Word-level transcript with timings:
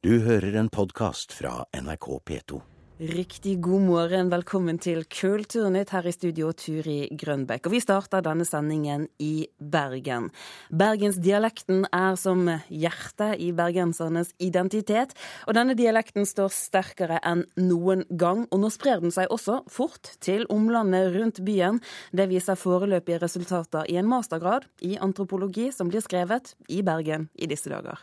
Du 0.00 0.14
hører 0.24 0.54
en 0.56 0.70
podkast 0.72 1.34
fra 1.36 1.66
NRK 1.76 2.06
P2. 2.24 2.58
Riktig 3.04 3.58
god 3.60 3.82
morgen, 3.84 4.30
velkommen 4.32 4.78
til 4.80 5.02
Kulturnytt 5.04 5.90
her 5.92 6.06
i 6.08 6.12
studio, 6.16 6.54
Turi 6.56 7.10
Grønbekk. 7.20 7.66
Og 7.68 7.74
vi 7.74 7.82
starter 7.84 8.22
denne 8.24 8.46
sendingen 8.48 9.02
i 9.20 9.50
Bergen. 9.60 10.30
Bergensdialekten 10.72 11.84
er 11.92 12.16
som 12.16 12.48
hjertet 12.72 13.42
i 13.44 13.50
bergensernes 13.52 14.32
identitet, 14.40 15.12
og 15.44 15.58
denne 15.58 15.76
dialekten 15.76 16.24
står 16.24 16.48
sterkere 16.56 17.18
enn 17.20 17.42
noen 17.60 18.06
gang. 18.08 18.46
Og 18.48 18.62
nå 18.62 18.70
sprer 18.72 19.04
den 19.04 19.12
seg 19.12 19.28
også 19.28 19.58
fort 19.68 20.14
til 20.24 20.46
omlandet 20.48 21.10
rundt 21.18 21.42
byen. 21.44 21.82
Det 22.16 22.30
viser 22.32 22.56
foreløpige 22.56 23.20
resultater 23.20 23.84
i 23.84 24.00
en 24.00 24.08
mastergrad 24.08 24.64
i 24.80 24.96
antropologi 24.96 25.68
som 25.76 25.92
blir 25.92 26.00
skrevet 26.08 26.54
i 26.72 26.80
Bergen 26.88 27.28
i 27.36 27.50
disse 27.52 27.68
dager. 27.68 28.00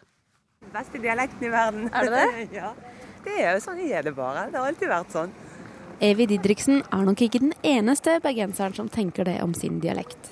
Beste 0.73 1.01
dialekten 1.01 1.47
i 1.47 1.51
verden. 1.51 1.89
Er 1.93 2.07
det 2.07 2.23
det? 2.23 2.47
ja. 2.61 2.71
Det 3.27 3.35
er 3.43 3.53
jo 3.57 3.61
sånn 3.63 3.79
er 3.83 4.07
det 4.07 4.15
bare. 4.15 4.47
Det 4.51 4.59
har 4.59 4.71
alltid 4.71 4.91
vært 4.91 5.13
sånn. 5.15 5.35
Evy 6.03 6.27
Didriksen 6.29 6.83
er 6.93 7.05
nok 7.07 7.21
ikke 7.25 7.41
den 7.41 7.55
eneste 7.65 8.19
bergenseren 8.21 8.75
som 8.77 8.89
tenker 8.89 9.25
det 9.25 9.39
om 9.41 9.55
sin 9.57 9.79
dialekt. 9.81 10.29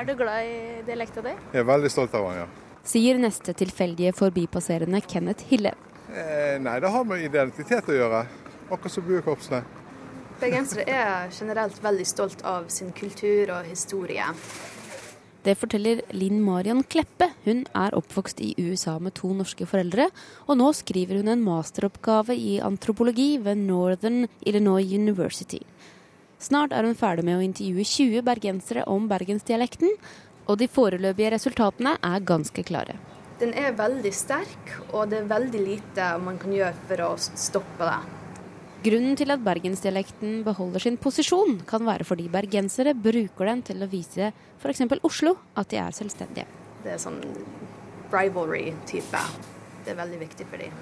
Er 0.00 0.08
du 0.08 0.16
glad 0.18 0.48
i 0.48 0.80
dialekta 0.86 1.22
di? 1.22 1.36
Jeg 1.52 1.62
er 1.62 1.68
veldig 1.68 1.90
stolt 1.92 2.16
av 2.18 2.26
den, 2.26 2.42
ja. 2.42 2.48
Sier 2.90 3.20
neste 3.20 3.52
tilfeldige 3.54 4.14
forbipasserende 4.16 5.02
Kenneth 5.04 5.46
Hille. 5.50 5.74
Eh, 6.10 6.56
nei, 6.58 6.78
det 6.80 6.90
har 6.90 7.04
med 7.06 7.22
identitet 7.22 7.90
å 7.92 7.96
gjøre. 7.96 8.24
Akkurat 8.70 8.94
som 8.96 9.06
buekorpsene. 9.06 9.60
Bergensere 10.40 10.86
er 10.88 11.30
generelt 11.36 11.76
veldig 11.84 12.06
stolt 12.08 12.42
av 12.48 12.70
sin 12.72 12.94
kultur 12.96 13.52
og 13.58 13.68
historie. 13.68 14.24
Det 15.40 15.54
forteller 15.56 16.02
Linn 16.12 16.42
Marion 16.44 16.82
Kleppe. 16.84 17.30
Hun 17.46 17.62
er 17.72 17.94
oppvokst 17.96 18.42
i 18.44 18.50
USA 18.60 18.98
med 19.00 19.14
to 19.16 19.30
norske 19.32 19.64
foreldre, 19.64 20.10
og 20.44 20.58
nå 20.60 20.68
skriver 20.76 21.22
hun 21.22 21.32
en 21.32 21.44
masteroppgave 21.44 22.36
i 22.36 22.58
antropologi 22.60 23.38
ved 23.40 23.62
Northern 23.64 24.26
Illinois 24.44 24.84
University. 24.84 25.62
Snart 26.40 26.76
er 26.76 26.84
hun 26.84 26.96
ferdig 26.96 27.24
med 27.24 27.38
å 27.38 27.44
intervjue 27.44 27.88
20 27.88 28.24
bergensere 28.28 28.84
om 28.84 29.08
bergensdialekten, 29.08 29.96
og 30.44 30.60
de 30.60 30.68
foreløpige 30.68 31.32
resultatene 31.32 31.96
er 32.04 32.28
ganske 32.28 32.64
klare. 32.68 33.00
Den 33.40 33.56
er 33.56 33.72
veldig 33.72 34.12
sterk, 34.12 34.74
og 34.92 35.08
det 35.08 35.22
er 35.22 35.30
veldig 35.32 35.60
lite 35.64 36.14
man 36.20 36.36
kan 36.40 36.52
gjøre 36.52 36.76
for 36.88 37.06
å 37.06 37.14
stoppe 37.20 37.88
det. 37.88 38.19
Grunnen 38.80 39.12
til 39.12 39.28
at 39.28 39.42
bergensdialekten 39.44 40.38
beholder 40.46 40.80
sin 40.80 40.94
posisjon, 40.96 41.58
kan 41.68 41.84
være 41.84 42.06
fordi 42.08 42.30
bergensere 42.32 42.94
bruker 42.96 43.50
den 43.50 43.60
til 43.66 43.84
å 43.84 43.88
vise 43.92 44.30
f.eks. 44.32 44.80
Oslo 45.04 45.34
at 45.60 45.68
de 45.68 45.76
er 45.82 45.92
selvstendige. 45.92 46.46
Det 46.80 46.94
er 46.94 47.02
sånn 47.02 47.18
rivalry-type. 48.08 49.20
Det 49.84 49.92
er 49.92 50.00
veldig 50.00 50.22
viktig 50.22 50.48
for 50.48 50.64
dem. 50.64 50.80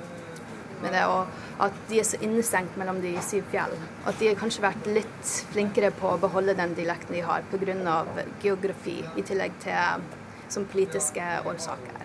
Men 0.78 0.94
det 0.94 1.02
også 1.10 1.66
at 1.66 1.82
de 1.90 1.98
er 1.98 2.06
så 2.06 2.22
innestengt 2.22 2.78
mellom 2.78 3.02
de 3.02 3.16
syv 3.26 3.50
fjell. 3.50 3.74
At 4.06 4.22
de 4.22 4.30
har 4.30 4.38
kanskje 4.38 4.62
vært 4.62 4.86
litt 4.94 5.34
flinkere 5.50 5.90
på 5.98 6.12
å 6.12 6.20
beholde 6.22 6.54
den 6.54 6.78
dialekten 6.78 7.18
de 7.18 7.26
har 7.26 7.42
pga. 7.50 8.04
geografi, 8.44 9.00
i 9.18 9.26
tillegg 9.26 9.58
til 9.64 10.06
som 10.48 10.70
politiske 10.70 11.24
årsaker. 11.50 11.97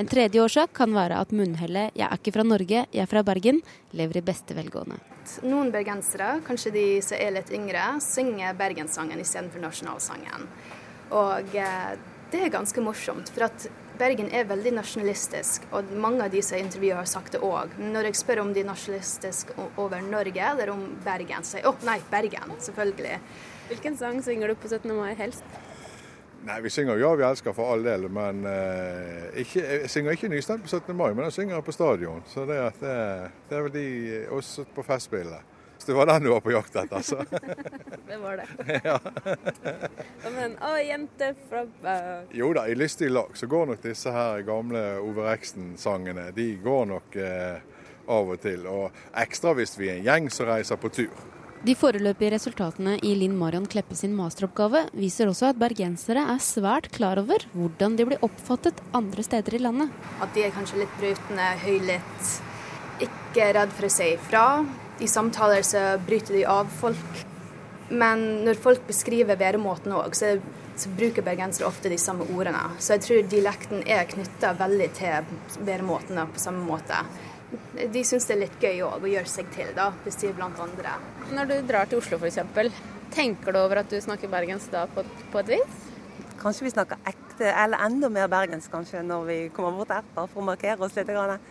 En 0.00 0.06
tredje 0.08 0.40
årsak 0.40 0.70
kan 0.72 0.94
være 0.96 1.18
at 1.20 1.32
munnhellet 1.36 1.90
'jeg 1.92 2.08
er 2.08 2.16
ikke 2.16 2.32
fra 2.32 2.42
Norge, 2.42 2.86
jeg 2.90 3.02
er 3.02 3.06
fra 3.06 3.22
Bergen' 3.22 3.60
lever 3.92 4.16
i 4.16 4.22
beste 4.24 4.54
velgående. 4.56 4.96
Noen 5.42 5.70
bergensere, 5.70 6.40
kanskje 6.40 6.72
de 6.72 7.02
som 7.02 7.18
er 7.20 7.30
litt 7.32 7.50
yngre, 7.52 8.00
synger 8.00 8.56
bergenssangen 8.56 9.20
istedenfor 9.20 9.60
nasjonalsangen. 9.60 10.48
Og 11.10 11.54
eh, 11.54 11.96
det 12.30 12.40
er 12.40 12.48
ganske 12.48 12.80
morsomt, 12.80 13.28
for 13.28 13.44
at 13.44 13.68
Bergen 13.98 14.32
er 14.32 14.48
veldig 14.48 14.72
nasjonalistisk, 14.72 15.68
og 15.70 15.92
mange 15.92 16.24
av 16.24 16.30
de 16.30 16.40
som 16.40 16.56
intervjuer 16.56 16.96
har 16.96 17.04
sagt 17.04 17.32
det 17.32 17.42
òg. 17.42 17.68
Når 17.76 18.04
jeg 18.04 18.16
spør 18.16 18.40
om 18.40 18.54
de 18.54 18.60
er 18.60 18.70
nasjonalistiske 18.72 19.52
over 19.76 20.00
Norge 20.00 20.40
eller 20.40 20.70
om 20.70 20.96
Bergen, 21.04 21.44
så 21.44 21.58
sier 21.58 21.64
jeg 21.66 21.74
å 21.74 21.76
nei, 21.84 22.00
Bergen, 22.10 22.56
selvfølgelig. 22.58 23.20
Hvilken 23.68 23.98
sang 23.98 24.22
synger 24.22 24.48
du 24.48 24.54
på 24.54 24.68
17. 24.68 24.96
mai 24.96 25.14
helst? 25.14 25.44
Nei, 26.44 26.60
vi 26.60 26.70
synger 26.70 26.96
'Ja, 26.96 27.14
vi 27.14 27.22
elsker' 27.22 27.52
for 27.52 27.72
all 27.72 27.82
del, 27.84 28.08
men 28.08 28.46
eh, 28.46 29.40
ikke, 29.42 29.60
jeg 29.60 29.90
synger 29.90 30.10
ikke 30.16 30.28
nystemt 30.28 30.62
på 30.62 30.68
17. 30.68 30.96
mai, 30.96 31.12
men 31.12 31.24
jeg 31.24 31.32
synger 31.32 31.60
på 31.60 31.72
stadion. 31.72 32.22
Så 32.26 32.46
det, 32.48 32.56
at 32.56 32.80
det, 32.80 33.30
det 33.50 33.58
er 33.58 33.62
vel 33.62 33.74
de 33.74 34.26
også 34.30 34.64
på 34.74 34.82
Festspillet. 34.82 35.44
Så 35.78 35.86
det 35.86 35.96
var 35.96 36.06
den 36.06 36.22
du 36.22 36.30
var 36.30 36.40
på 36.40 36.52
jakt 36.52 36.76
etter, 36.76 36.96
altså. 36.96 37.24
Det 38.10 38.18
var 38.18 38.36
det. 38.36 38.46
ja. 38.84 38.98
Men 40.34 40.56
å, 40.60 40.74
jente 40.82 41.30
fra 41.48 41.62
Jo 42.36 42.50
da, 42.52 42.66
i 42.68 42.74
lystig 42.74 43.08
lag 43.10 43.36
så 43.38 43.46
går 43.46 43.70
nok 43.70 43.82
disse 43.84 44.12
her 44.12 44.42
gamle 44.44 44.82
Ove 45.00 45.24
Reksten-sangene 45.28 46.30
de 46.36 46.48
går 46.60 46.88
nok 46.90 47.16
eh, 47.16 47.62
av 48.10 48.32
og 48.34 48.40
til. 48.42 48.66
Og 48.68 48.90
ekstra 49.22 49.54
hvis 49.56 49.76
vi 49.78 49.88
er 49.88 50.00
en 50.00 50.08
gjeng 50.08 50.28
som 50.34 50.50
reiser 50.50 50.80
på 50.80 50.92
tur. 50.92 51.14
De 51.60 51.74
foreløpige 51.76 52.30
resultatene 52.32 52.94
i 53.04 53.10
Linn 53.20 53.34
Marion 53.36 53.66
Kleppe 53.68 53.92
sin 53.98 54.14
masteroppgave 54.16 54.86
viser 54.96 55.28
også 55.28 55.50
at 55.50 55.58
bergensere 55.60 56.22
er 56.32 56.38
svært 56.40 56.86
klar 56.94 57.20
over 57.20 57.42
hvordan 57.52 57.98
de 57.98 58.06
blir 58.08 58.22
oppfattet 58.24 58.80
andre 58.96 59.20
steder 59.26 59.58
i 59.58 59.60
landet. 59.60 59.92
At 60.24 60.32
de 60.32 60.46
er 60.46 60.54
kanskje 60.54 60.80
litt 60.80 60.94
brutende, 60.96 61.50
høylytt, 61.60 62.30
ikke 63.04 63.50
redd 63.58 63.74
for 63.76 63.90
å 63.90 63.92
si 63.92 64.08
ifra. 64.14 64.44
I 65.04 65.08
samtaler 65.12 65.66
så 65.68 65.82
bryter 66.06 66.38
de 66.38 66.46
av 66.48 66.72
folk. 66.80 67.20
Men 67.92 68.24
når 68.46 68.56
folk 68.64 68.88
beskriver 68.88 69.36
væremåten 69.36 69.92
òg, 69.98 70.16
så, 70.16 70.38
så 70.80 70.94
bruker 70.96 71.26
bergensere 71.26 71.68
ofte 71.68 71.92
de 71.92 72.00
samme 72.00 72.24
ordene. 72.38 72.70
Så 72.80 72.96
jeg 72.96 73.04
tror 73.04 73.28
dialekten 73.34 73.84
er 73.84 74.08
knytta 74.08 74.54
veldig 74.56 74.88
til 74.96 75.36
væremåten 75.68 76.24
på 76.24 76.40
samme 76.40 76.64
måte. 76.64 77.04
De 77.74 78.02
syns 78.06 78.28
det 78.28 78.34
er 78.36 78.42
litt 78.44 78.62
gøy 78.62 78.82
òg 78.86 79.04
å 79.04 79.10
gjøre 79.10 79.30
seg 79.30 79.48
til, 79.54 79.70
da, 79.74 79.88
hvis 80.04 80.20
de 80.20 80.28
er 80.30 80.36
blant 80.38 80.58
andre. 80.62 80.94
Når 81.34 81.48
du 81.50 81.54
drar 81.66 81.88
til 81.90 81.98
Oslo 81.98 82.18
f.eks., 82.20 82.38
tenker 83.10 83.54
du 83.54 83.58
over 83.58 83.80
at 83.82 83.90
du 83.90 83.96
snakker 83.98 84.30
bergensk 84.30 84.70
da 84.70 84.84
på, 84.90 85.02
på 85.32 85.40
et 85.42 85.56
vis? 85.56 85.88
Kanskje 86.40 86.68
vi 86.68 86.72
snakker 86.72 87.00
ekte, 87.10 87.50
eller 87.50 87.82
enda 87.84 88.08
mer 88.12 88.30
bergensk 88.30 88.70
kanskje, 88.72 89.02
når 89.04 89.26
vi 89.26 89.38
kommer 89.56 89.82
bort 89.82 90.12
bare 90.14 90.30
for 90.30 90.44
å 90.44 90.46
markere 90.46 90.86
oss 90.86 90.94
litt. 90.96 91.10
grann. 91.10 91.42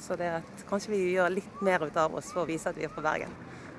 Så 0.00 0.16
det 0.20 0.30
at 0.38 0.64
kanskje 0.68 0.94
vi 0.94 1.02
gjør 1.14 1.34
litt 1.34 1.62
mer 1.64 1.84
ut 1.86 1.96
av 1.98 2.14
oss 2.14 2.30
for 2.32 2.44
å 2.44 2.48
vise 2.48 2.70
at 2.70 2.78
vi 2.78 2.86
er 2.86 2.92
fra 2.92 3.04
Bergen. 3.04 3.34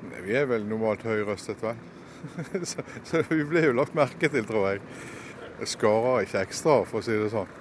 Nei, 0.10 0.22
Vi 0.28 0.36
er 0.38 0.48
vel 0.50 0.68
normalt 0.68 1.04
høyrøstet, 1.08 1.64
vel. 1.64 1.80
så, 2.72 2.84
så 3.06 3.24
vi 3.30 3.44
blir 3.48 3.70
jo 3.70 3.78
lagt 3.80 3.96
merke 3.96 4.30
til, 4.32 4.46
tror 4.48 4.74
jeg. 4.74 4.84
Jeg 5.62 5.72
skarer 5.72 6.26
ikke 6.26 6.44
ekstra, 6.44 6.82
for 6.90 7.00
å 7.00 7.06
si 7.06 7.16
det 7.16 7.32
sånn. 7.32 7.52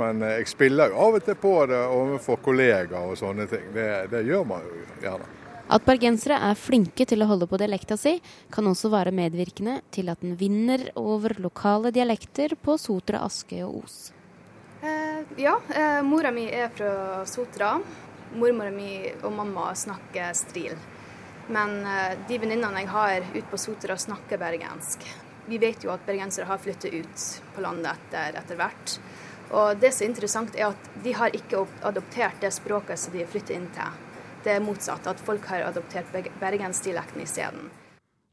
Men 0.00 0.22
eh, 0.22 0.40
jeg 0.40 0.50
spiller 0.50 0.92
jo 0.92 1.00
av 1.06 1.18
og 1.18 1.24
til 1.24 1.38
på 1.38 1.54
det 1.70 1.80
overfor 1.86 2.42
kollegaer 2.44 3.12
og 3.12 3.18
sånne 3.18 3.46
ting. 3.50 3.70
Det, 3.74 3.88
det 4.12 4.24
gjør 4.26 4.46
man 4.48 4.66
jo 4.66 4.84
gjerne. 5.04 5.30
At 5.74 5.84
bergensere 5.86 6.36
er 6.44 6.58
flinke 6.60 7.06
til 7.08 7.24
å 7.24 7.28
holde 7.30 7.48
på 7.48 7.56
dialekta 7.60 7.96
si, 7.96 8.18
kan 8.52 8.66
også 8.68 8.90
være 8.92 9.14
medvirkende 9.16 9.78
til 9.94 10.10
at 10.12 10.20
den 10.20 10.34
vinner 10.36 10.90
over 11.00 11.32
lokale 11.40 11.94
dialekter 11.94 12.52
på 12.60 12.76
Sotra, 12.80 13.22
Askøy 13.24 13.62
og 13.64 13.78
Os. 13.80 13.96
Eh, 14.84 15.22
ja, 15.40 15.54
eh, 15.72 16.02
mora 16.04 16.30
mi 16.30 16.44
er 16.52 16.68
fra 16.68 17.24
Sotra. 17.24 17.78
Mormora 18.34 18.70
mi 18.74 19.06
og 19.22 19.32
mamma 19.32 19.70
snakker 19.74 20.34
stril. 20.36 20.76
Men 21.48 21.78
eh, 21.86 22.18
de 22.28 22.38
venninnene 22.42 22.82
jeg 22.82 22.90
har 22.92 23.24
ute 23.32 23.46
på 23.48 23.60
Sotra, 23.60 23.96
snakker 23.96 24.40
bergensk. 24.40 25.06
Vi 25.48 25.56
vet 25.60 25.84
jo 25.84 25.92
at 25.92 26.04
bergensere 26.04 26.48
har 26.48 26.60
flyttet 26.60 26.92
ut 26.92 27.24
på 27.54 27.64
landet 27.64 27.94
etter, 27.94 28.36
etter 28.40 28.60
hvert. 28.60 28.98
Og 29.52 29.78
det 29.80 29.92
som 29.92 30.06
er 30.06 30.10
interessant, 30.12 30.56
er 30.56 30.72
at 30.72 30.90
de 31.04 31.12
har 31.12 31.34
ikke 31.36 31.66
adoptert 31.84 32.40
det 32.40 32.52
språket 32.54 32.98
som 32.98 33.14
de 33.14 33.26
flytter 33.28 33.58
inn 33.58 33.68
til. 33.76 34.02
Det 34.44 34.56
er 34.56 34.64
motsatt, 34.64 35.06
at 35.08 35.20
folk 35.24 35.46
har 35.48 35.64
adoptert 35.68 36.10
berg- 36.12 36.32
bergensdialekten 36.40 37.22
isteden. 37.24 37.70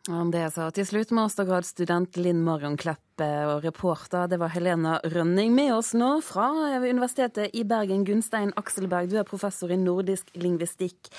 Det 0.01 0.47
sa 0.49 0.71
til 0.73 0.87
slutt 0.89 1.11
mastergradsstudent 1.13 2.17
Linn 2.17 2.39
Marion 2.41 2.73
Kleppe 2.73 3.27
og 3.45 3.61
reporter 3.61 4.25
det 4.31 4.39
var 4.41 4.49
Helena 4.49 4.95
Rønning 5.05 5.53
med 5.53 5.75
oss 5.75 5.91
nå 5.93 6.15
fra 6.25 6.47
Universitetet 6.81 7.53
i 7.53 7.61
Bergen. 7.69 8.01
Gunstein 8.07 8.49
Akselberg, 8.57 9.11
du 9.11 9.19
er 9.21 9.29
professor 9.29 9.69
i 9.69 9.77
nordisk 9.77 10.33
lingvistikk. 10.33 11.11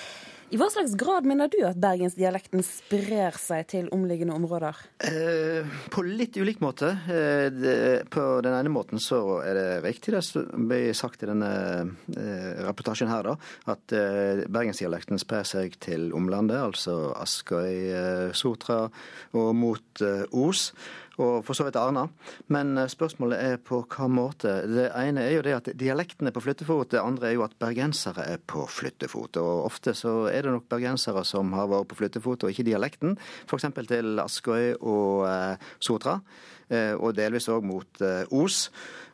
I 0.53 0.57
hva 0.61 0.67
slags 0.69 0.91
grad 0.93 1.25
mener 1.25 1.49
du 1.49 1.63
at 1.65 1.79
bergensdialekten 1.81 2.61
sprer 2.61 3.33
seg 3.41 3.65
til 3.71 3.87
omliggende 3.95 4.35
områder? 4.37 4.77
Eh, 5.01 5.71
på 5.89 6.03
litt 6.05 6.37
ulik 6.37 6.59
måte. 6.61 6.91
Eh, 7.09 8.03
på 8.05 8.25
den 8.45 8.53
ene 8.53 8.69
måten 8.69 9.01
så 9.01 9.39
er 9.41 9.57
det 9.57 9.65
riktig 9.87 10.13
det 10.13 10.21
som 10.27 10.67
ble 10.69 10.93
sagt 10.93 11.25
i 11.25 11.31
denne 11.31 11.49
eh, 12.13 12.61
reportasjen 12.67 13.09
her, 13.09 13.31
da, 13.31 13.33
at 13.73 13.95
eh, 13.97 14.43
bergensdialekten 14.45 15.17
sprer 15.23 15.49
seg 15.55 15.79
til 15.81 16.11
omlandet, 16.13 16.59
altså 16.61 17.15
Askøy, 17.17 18.29
Sotra 18.37 18.83
og 19.33 19.49
mot 19.57 20.05
Os. 20.37 20.67
Og 21.21 21.43
for 21.45 21.53
så 21.53 21.67
vidt 21.67 21.77
Arna. 21.77 22.07
Men 22.53 22.77
eh, 22.77 22.89
spørsmålet 22.89 23.41
er 23.41 23.59
på 23.61 23.83
hva 23.85 24.07
måte. 24.09 24.55
Det 24.65 24.87
ene 24.97 25.27
er 25.27 25.35
jo 25.35 25.43
det 25.45 25.53
at 25.59 25.69
dialekten 25.77 26.29
er 26.29 26.33
på 26.33 26.41
flyttefot, 26.41 26.89
det 26.93 27.03
andre 27.03 27.29
er 27.29 27.35
jo 27.37 27.45
at 27.45 27.53
bergensere 27.61 28.25
er 28.33 28.41
på 28.41 28.65
flyttefot. 28.65 29.37
Og 29.41 29.67
ofte 29.67 29.93
så 29.97 30.23
er 30.31 30.47
det 30.47 30.55
nok 30.55 30.65
bergensere 30.71 31.21
som 31.27 31.53
har 31.53 31.69
vært 31.69 31.91
på 31.91 31.99
flyttefot, 32.01 32.47
og 32.47 32.53
ikke 32.53 32.65
dialekten. 32.71 33.13
F.eks. 33.45 33.69
til 33.91 34.23
Askøy 34.23 34.73
og 34.79 35.27
eh, 35.29 35.71
Sotra. 35.79 36.19
og 36.73 37.11
delvis 37.13 37.49
òg 37.51 37.61
mot 37.67 38.01
Os. 38.33 38.69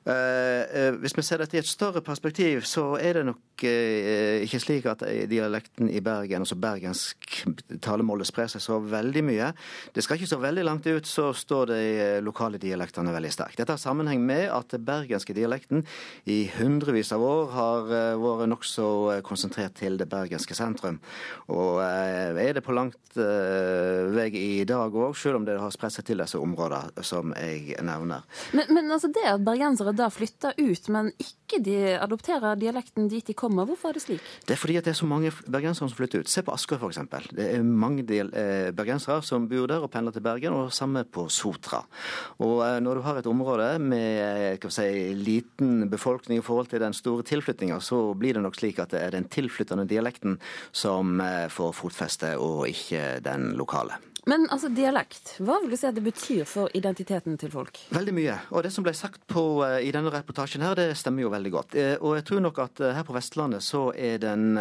Hvis 0.09 1.13
vi 1.17 1.23
ser 1.25 1.41
dette 1.43 1.57
i 1.57 1.61
et 1.61 1.67
større 1.69 2.01
perspektiv, 2.05 2.63
så 2.67 2.95
er 2.97 3.19
det 3.19 3.25
nok 3.27 3.63
ikke 3.63 4.59
slik 4.63 4.85
at 4.89 5.03
dialekten 5.29 5.89
i 5.91 5.99
Bergen, 6.03 6.45
altså 6.45 6.55
bergensk 6.59 7.43
talemålet, 7.83 8.29
sprer 8.29 8.47
seg 8.51 8.63
så 8.63 8.77
veldig 8.81 9.23
mye. 9.27 9.49
Det 9.93 10.03
skal 10.05 10.17
ikke 10.17 10.31
så 10.31 10.39
veldig 10.41 10.63
langt 10.65 10.87
ut, 10.87 11.07
så 11.07 11.29
står 11.35 11.71
de 11.73 11.81
lokale 12.25 12.61
dialektene 12.61 13.13
veldig 13.13 13.33
sterkt. 13.35 13.59
Dette 13.59 13.75
har 13.75 13.81
sammenheng 13.81 14.23
med 14.25 14.47
at 14.53 14.71
den 14.73 14.85
bergenske 14.87 15.35
dialekten 15.37 15.83
i 16.29 16.39
hundrevis 16.55 17.11
av 17.15 17.25
år 17.25 17.53
har 17.55 17.91
vært 18.23 18.49
nokså 18.53 18.87
konsentrert 19.27 19.77
til 19.79 19.99
det 19.99 20.09
bergenske 20.09 20.57
sentrum. 20.57 21.01
Og 21.51 21.83
er 21.83 22.53
det 22.55 22.65
på 22.65 22.75
langt 22.75 23.19
vei 24.19 24.29
i 24.35 24.65
dag 24.67 24.93
òg, 24.93 25.15
selv 25.17 25.39
om 25.39 25.47
det 25.47 25.57
har 25.59 25.73
spredt 25.73 25.97
seg 25.97 26.07
til 26.09 26.23
disse 26.23 26.39
områdene 26.39 27.05
som 27.05 27.33
jeg 27.37 27.77
nevner. 27.85 28.25
Men, 28.55 28.71
men 28.75 28.91
altså 28.93 29.11
det 29.13 29.25
at 29.29 29.45
bergensere 29.45 29.95
da 29.95 30.09
flytter 30.13 30.57
ut, 30.59 30.89
men 30.93 31.11
ikke 31.17 31.61
de 31.65 31.77
adopterer 31.97 32.59
dialekten 32.59 33.09
dit 33.11 33.25
de 33.25 33.35
kommer, 33.37 33.67
hvorfor 33.69 33.91
er 33.91 33.99
det 33.99 34.03
slik? 34.05 34.25
Det 34.45 34.55
er 34.55 34.61
fordi 34.61 34.77
det 34.79 34.93
er 34.93 34.99
så 34.99 35.09
mange 35.09 35.31
bergensere 35.45 35.89
som 35.89 35.97
flytter 35.97 36.23
ut. 36.23 36.31
Se 36.31 36.43
på 36.45 36.53
Asker 36.53 36.81
f.eks. 36.81 37.01
Det 37.33 37.47
er 37.55 37.65
mange 37.65 38.05
del, 38.07 38.31
eh, 38.37 38.69
bergensere 38.75 39.23
som 39.25 39.47
bor 39.49 39.69
der 39.69 39.85
og 39.85 39.91
pendler 39.93 40.15
til 40.15 40.25
Bergen, 40.25 40.55
og 40.55 40.73
samme 40.75 41.05
på 41.05 41.27
Sotra. 41.33 41.81
Og 42.43 42.63
eh, 42.65 42.79
når 42.83 42.99
du 42.99 43.05
har 43.07 43.19
et 43.19 43.29
område 43.29 43.71
med 43.81 44.67
si, 44.73 44.89
liten 45.17 45.89
befolkning 45.91 46.41
i 46.41 46.45
forhold 46.45 46.71
til 46.71 46.83
den 46.83 46.95
store 46.97 47.25
tilflyttinga, 47.27 47.79
så 47.83 48.01
blir 48.17 48.37
det 48.37 48.45
nok 48.45 48.59
slik 48.59 48.81
at 48.83 48.93
det 48.93 49.03
er 49.03 49.15
den 49.15 49.29
tilflyttende 49.31 49.87
dialekten 49.89 50.39
som 50.71 51.19
eh, 51.23 51.47
får 51.51 51.75
fotfeste, 51.77 52.35
og 52.39 52.67
ikke 52.69 53.19
den 53.25 53.53
lokale. 53.59 53.99
Men 54.27 54.47
altså, 54.51 54.67
dialekt, 54.73 55.35
hva 55.39 55.59
vil 55.61 55.71
du 55.71 55.77
si 55.79 55.87
at 55.87 55.95
det 55.95 56.03
betyr 56.03 56.43
for 56.49 56.71
identiteten 56.75 57.37
til 57.39 57.51
folk? 57.53 57.77
Veldig 57.95 58.13
mye. 58.15 58.35
Og 58.51 58.65
det 58.65 58.71
som 58.73 58.83
ble 58.83 58.91
sagt 58.97 59.21
på, 59.31 59.43
uh, 59.63 59.77
i 59.79 59.91
denne 59.95 60.11
reportasjen 60.11 60.63
her, 60.65 60.75
det 60.75 60.97
stemmer 60.99 61.23
jo 61.23 61.31
veldig 61.31 61.51
godt. 61.53 61.77
Uh, 61.77 61.95
og 62.03 62.17
jeg 62.17 62.25
tror 62.27 62.43
nok 62.43 62.59
at 62.65 62.83
uh, 62.83 62.91
her 62.97 63.05
på 63.07 63.15
Vestlandet 63.15 63.63
så 63.63 63.89
er 63.95 64.19
den 64.19 64.59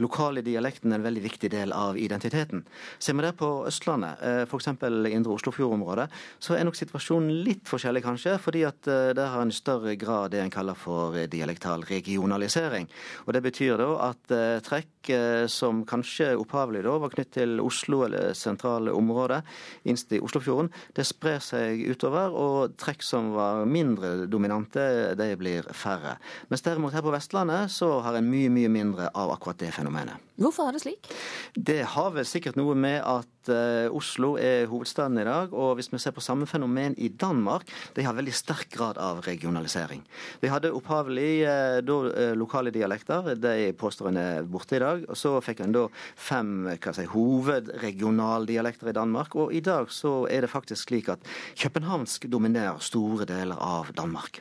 lokale 0.00 0.42
dialekten 0.44 0.92
en 0.94 1.04
veldig 1.04 1.22
viktig 1.24 1.50
del 1.52 1.72
av 1.74 1.98
identiteten. 2.00 2.62
Ser 3.02 3.16
vi 3.18 3.24
det 3.24 3.34
på 3.38 3.48
Østlandet, 3.68 4.20
f.eks. 4.48 4.68
indre 4.70 5.34
Oslofjord-området, 5.34 6.06
så 6.42 6.56
er 6.56 6.64
nok 6.66 6.78
situasjonen 6.78 7.42
litt 7.46 7.66
forskjellig 7.68 8.02
kanskje, 8.04 8.36
fordi 8.42 8.64
at 8.68 8.86
der 8.86 9.32
har 9.32 9.42
en 9.42 9.52
større 9.54 9.96
grad 10.00 10.32
det 10.34 10.42
en 10.42 10.52
kaller 10.52 10.78
for 10.78 11.16
dialektal 11.30 11.84
regionalisering. 11.88 12.88
Og 13.26 13.34
det 13.36 13.42
betyr 13.44 13.80
da 13.80 13.90
at 14.10 14.36
trekk 14.66 15.12
som 15.52 15.82
kanskje 15.88 16.32
opphavlig 16.40 16.84
da 16.86 16.96
var 17.02 17.12
knyttet 17.12 17.34
til 17.34 17.60
Oslo 17.64 18.04
eller 18.06 18.34
sentrale 18.38 18.93
området 18.96 19.42
innst 19.84 20.12
i 20.14 20.20
Oslofjorden, 20.24 20.70
det 20.96 21.06
sprer 21.08 21.42
seg 21.44 21.84
utover, 21.90 22.34
og 22.34 22.76
trekk 22.80 23.04
som 23.04 23.32
var 23.36 23.64
mindre 23.68 24.28
dominante, 24.30 25.14
de 25.18 25.30
blir 25.40 25.66
færre. 25.74 26.16
Mens 26.50 26.64
derimot 26.64 26.94
her 26.94 27.04
på 27.04 27.14
Vestlandet 27.14 27.72
så 27.74 27.98
har 28.04 28.18
en 28.18 28.30
mye, 28.30 28.52
mye 28.52 28.72
mindre 28.72 29.10
av 29.14 29.34
akkurat 29.34 29.60
det 29.60 29.74
fenomenet. 29.76 30.22
Hvorfor 30.34 30.66
er 30.66 30.74
det 30.74 30.82
slik? 30.82 31.06
Det 31.54 31.84
har 31.92 32.10
vel 32.10 32.26
sikkert 32.26 32.56
noe 32.58 32.74
med 32.74 32.96
at 33.06 33.50
uh, 33.54 33.86
Oslo 33.94 34.32
er 34.34 34.66
hovedstaden 34.66 35.20
i 35.22 35.26
dag. 35.26 35.52
Og 35.54 35.76
hvis 35.78 35.92
vi 35.92 36.00
ser 36.02 36.14
på 36.16 36.24
samme 36.24 36.48
fenomen 36.50 36.96
i 36.98 37.06
Danmark, 37.08 37.68
de 37.94 38.02
har 38.02 38.16
veldig 38.16 38.34
sterk 38.34 38.66
grad 38.74 38.98
av 38.98 39.20
regionalisering. 39.28 40.02
De 40.42 40.50
hadde 40.50 40.72
opphavlig 40.74 41.44
uh, 41.46 41.78
da, 41.86 41.98
uh, 42.10 42.32
lokale 42.34 42.72
dialekter, 42.74 43.30
de 43.38 43.70
påstår 43.78 44.10
en 44.10 44.18
er 44.24 44.48
borte 44.50 44.74
i 44.74 44.82
dag. 44.82 45.04
Og 45.06 45.18
så 45.18 45.36
fikk 45.44 45.62
en 45.62 45.76
da 45.76 45.84
fem 46.18 46.66
hva 46.72 46.96
si, 46.96 47.06
hovedregionaldialekter 47.14 48.83
i 48.88 48.96
Danmark. 48.96 49.34
Og 49.34 49.54
i 49.54 49.60
dag 49.64 49.90
så 49.92 50.26
er 50.30 50.44
det 50.44 50.50
faktisk 50.50 50.88
slik 50.88 51.08
at 51.08 51.22
københavnsk 51.60 52.26
dominerer 52.32 52.78
store 52.78 53.24
deler 53.28 53.56
av 53.56 53.92
Danmark. 53.96 54.40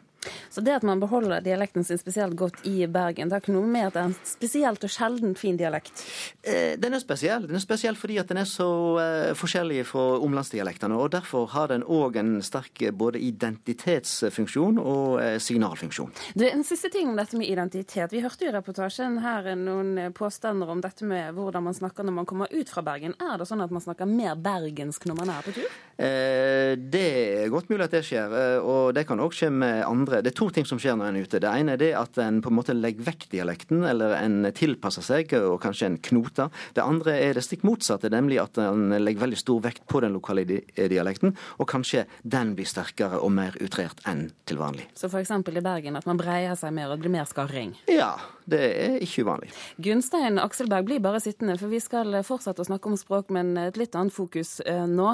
Så 0.50 0.62
det 0.62 0.76
at 0.78 0.86
man 0.86 1.02
beholder 1.02 1.42
dialekten 1.44 1.84
sin 1.84 1.98
spesielt 1.98 2.36
godt 2.38 2.62
i 2.70 2.86
Bergen, 2.88 3.30
det 3.30 3.38
har 3.38 3.44
ikke 3.44 3.56
noe 3.56 3.70
med 3.70 3.88
at 3.90 3.96
det 3.96 4.02
er 4.02 4.10
en 4.12 4.18
spesielt 4.28 4.84
og 4.86 4.92
sjelden 4.92 5.36
fin 5.40 5.58
dialekt? 5.58 6.04
Eh, 6.42 6.76
den 6.80 6.94
er 6.94 7.02
spesiell. 7.02 7.48
Den 7.48 7.58
er 7.58 7.64
spesiell 7.64 7.98
fordi 8.00 8.20
at 8.22 8.30
den 8.30 8.42
er 8.42 8.50
så 8.50 8.70
eh, 9.02 9.32
forskjellig 9.38 9.84
fra 9.90 10.04
omlandsdialektene. 10.24 10.98
og 10.98 11.12
Derfor 11.16 11.48
har 11.54 11.72
den 11.74 11.84
òg 11.84 12.20
en 12.22 12.36
sterk 12.46 12.84
eh, 12.86 12.94
både 12.94 13.22
identitetsfunksjon 13.24 14.80
og 14.82 15.20
signalfunksjon. 15.42 16.12
Det 16.36 16.50
er 16.50 16.54
En 16.54 16.64
siste 16.64 16.90
ting 16.94 17.10
om 17.10 17.18
dette 17.18 17.38
med 17.38 17.50
identitet. 17.50 18.14
Vi 18.14 18.22
hørte 18.24 18.46
i 18.46 18.52
reportasjen 18.54 19.18
her 19.24 19.50
noen 19.60 20.14
påstander 20.16 20.70
om 20.70 20.82
dette 20.84 21.06
med 21.08 21.34
hvordan 21.36 21.66
man 21.66 21.76
snakker 21.76 22.06
når 22.06 22.18
man 22.20 22.28
kommer 22.30 22.54
ut 22.54 22.70
fra 22.70 22.84
Bergen. 22.86 23.16
Er 23.20 23.42
det 23.42 23.48
sånn 23.50 23.64
at 23.64 23.74
man 23.74 23.84
snakker 23.84 24.08
mer 24.10 24.38
bergensk 24.40 25.08
når 25.10 25.20
man 25.20 25.34
er 25.34 25.46
på 25.46 25.56
tur? 25.58 25.80
Det 25.98 27.04
er 27.44 27.52
godt 27.54 27.70
mulig 27.70 27.86
at 27.86 27.94
det 27.94 28.04
skjer, 28.06 28.32
og 28.62 28.94
det 28.96 29.06
kan 29.08 29.22
òg 29.22 29.36
skje 29.36 29.50
med 29.54 29.84
andre 29.86 30.13
andre, 30.14 30.22
Det 30.22 30.34
er 30.34 30.38
to 30.38 30.50
ting 30.50 30.66
som 30.66 30.80
skjer 30.80 30.98
når 30.98 31.10
en 31.10 31.16
er 31.18 31.26
ute. 31.26 31.40
Det 31.40 31.50
ene 31.50 31.74
er 31.74 31.78
det 31.78 31.94
at 31.98 32.18
en 32.18 32.42
på 32.42 32.50
en 32.50 32.58
måte 32.58 32.74
legger 32.74 33.04
vekk 33.04 33.28
dialekten, 33.32 33.84
eller 33.84 34.16
en 34.18 34.52
tilpasser 34.54 35.04
seg, 35.04 35.34
og 35.34 35.62
kanskje 35.62 35.88
en 35.88 35.98
knoter. 35.98 36.50
Det 36.74 36.84
andre 36.84 37.18
er 37.18 37.34
det 37.34 37.44
stikk 37.44 37.64
motsatte, 37.64 38.10
nemlig 38.10 38.40
at 38.42 38.58
en 38.62 38.94
legger 39.00 39.26
veldig 39.26 39.40
stor 39.40 39.62
vekt 39.64 39.86
på 39.88 40.02
den 40.04 40.14
lokale 40.14 40.46
dialekten, 40.46 41.36
og 41.58 41.68
kanskje 41.70 42.06
den 42.24 42.56
blir 42.56 42.68
sterkere 42.70 43.20
og 43.20 43.32
mer 43.34 43.58
utrert 43.62 44.04
enn 44.10 44.30
til 44.46 44.62
vanlig. 44.62 44.88
Så 44.98 45.10
f.eks. 45.10 45.32
i 45.32 45.64
Bergen 45.64 45.98
at 45.98 46.08
man 46.10 46.20
breier 46.20 46.56
seg 46.60 46.74
mer 46.76 46.92
og 46.92 46.98
det 46.98 47.06
blir 47.06 47.18
mer 47.18 47.30
skarring? 47.30 47.76
Ja, 47.92 48.16
det 48.50 48.62
er 48.62 48.98
ikke 49.04 49.26
uvanlig. 49.26 49.52
Gunstein 49.84 50.40
Akselberg 50.42 50.88
blir 50.88 51.04
bare 51.04 51.22
sittende, 51.24 51.56
for 51.60 51.72
vi 51.72 51.80
skal 51.84 52.18
fortsette 52.28 52.64
å 52.64 52.68
snakke 52.68 52.92
om 52.92 52.98
språk, 53.00 53.32
men 53.34 53.56
et 53.62 53.80
litt 53.80 53.96
annet 54.00 54.16
fokus 54.16 54.58
eh, 54.66 54.86
nå. 54.90 55.14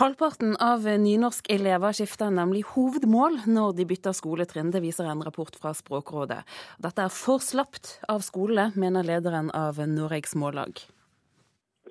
Halvparten 0.00 0.56
av 0.62 0.86
nynorskelever 0.86 1.98
skifter 1.98 2.32
nemlig 2.32 2.64
hovedmål 2.72 3.42
når 3.50 3.76
de 3.80 3.88
bytter 3.90 4.16
skoletrinn. 4.16 4.72
Det 4.72 4.82
viser 4.84 5.10
en 5.10 5.24
rapport 5.24 5.52
fra 5.60 5.74
Språkrådet. 5.76 6.40
Dette 6.82 7.06
er 7.06 7.12
for 7.12 7.44
slapt 7.44 7.98
av 8.08 8.24
skolene, 8.24 8.72
mener 8.78 9.06
lederen 9.06 9.52
av 9.56 9.80
Noregs 9.88 10.36
Mållag. 10.38 10.80